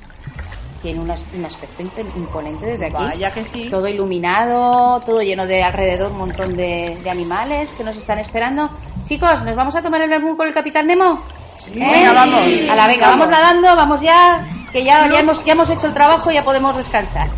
tiene 0.81 0.99
un, 0.99 1.11
as- 1.11 1.25
un 1.37 1.45
aspecto 1.45 1.83
imp- 1.83 2.15
imponente 2.15 2.65
desde 2.65 2.85
aquí. 2.87 2.95
Vaya 3.03 3.31
que 3.31 3.43
sí. 3.43 3.67
Todo 3.69 3.87
iluminado, 3.87 5.01
todo 5.05 5.21
lleno 5.21 5.45
de 5.45 5.63
alrededor 5.63 6.11
un 6.11 6.17
montón 6.17 6.55
de, 6.57 6.99
de 7.03 7.09
animales 7.09 7.71
que 7.71 7.83
nos 7.83 7.97
están 7.97 8.19
esperando. 8.19 8.69
Chicos, 9.03 9.43
¿nos 9.43 9.55
vamos 9.55 9.75
a 9.75 9.81
tomar 9.81 10.01
el 10.01 10.09
vermú 10.09 10.35
con 10.37 10.47
el 10.47 10.53
Capitán 10.53 10.87
Nemo? 10.87 11.21
¿Eh? 11.73 11.79
Venga, 11.79 12.13
vamos. 12.13 12.41
A 12.69 12.75
la 12.75 12.87
venga, 12.87 13.09
vamos 13.09 13.27
Vamos. 13.27 13.37
nadando, 13.39 13.75
vamos 13.75 14.01
ya, 14.01 14.47
que 14.71 14.83
ya, 14.83 15.07
ya, 15.09 15.19
hemos, 15.19 15.43
ya 15.45 15.53
hemos 15.53 15.69
hecho 15.69 15.87
el 15.87 15.93
trabajo, 15.93 16.31
ya 16.31 16.43
podemos 16.43 16.75
descansar. 16.75 17.29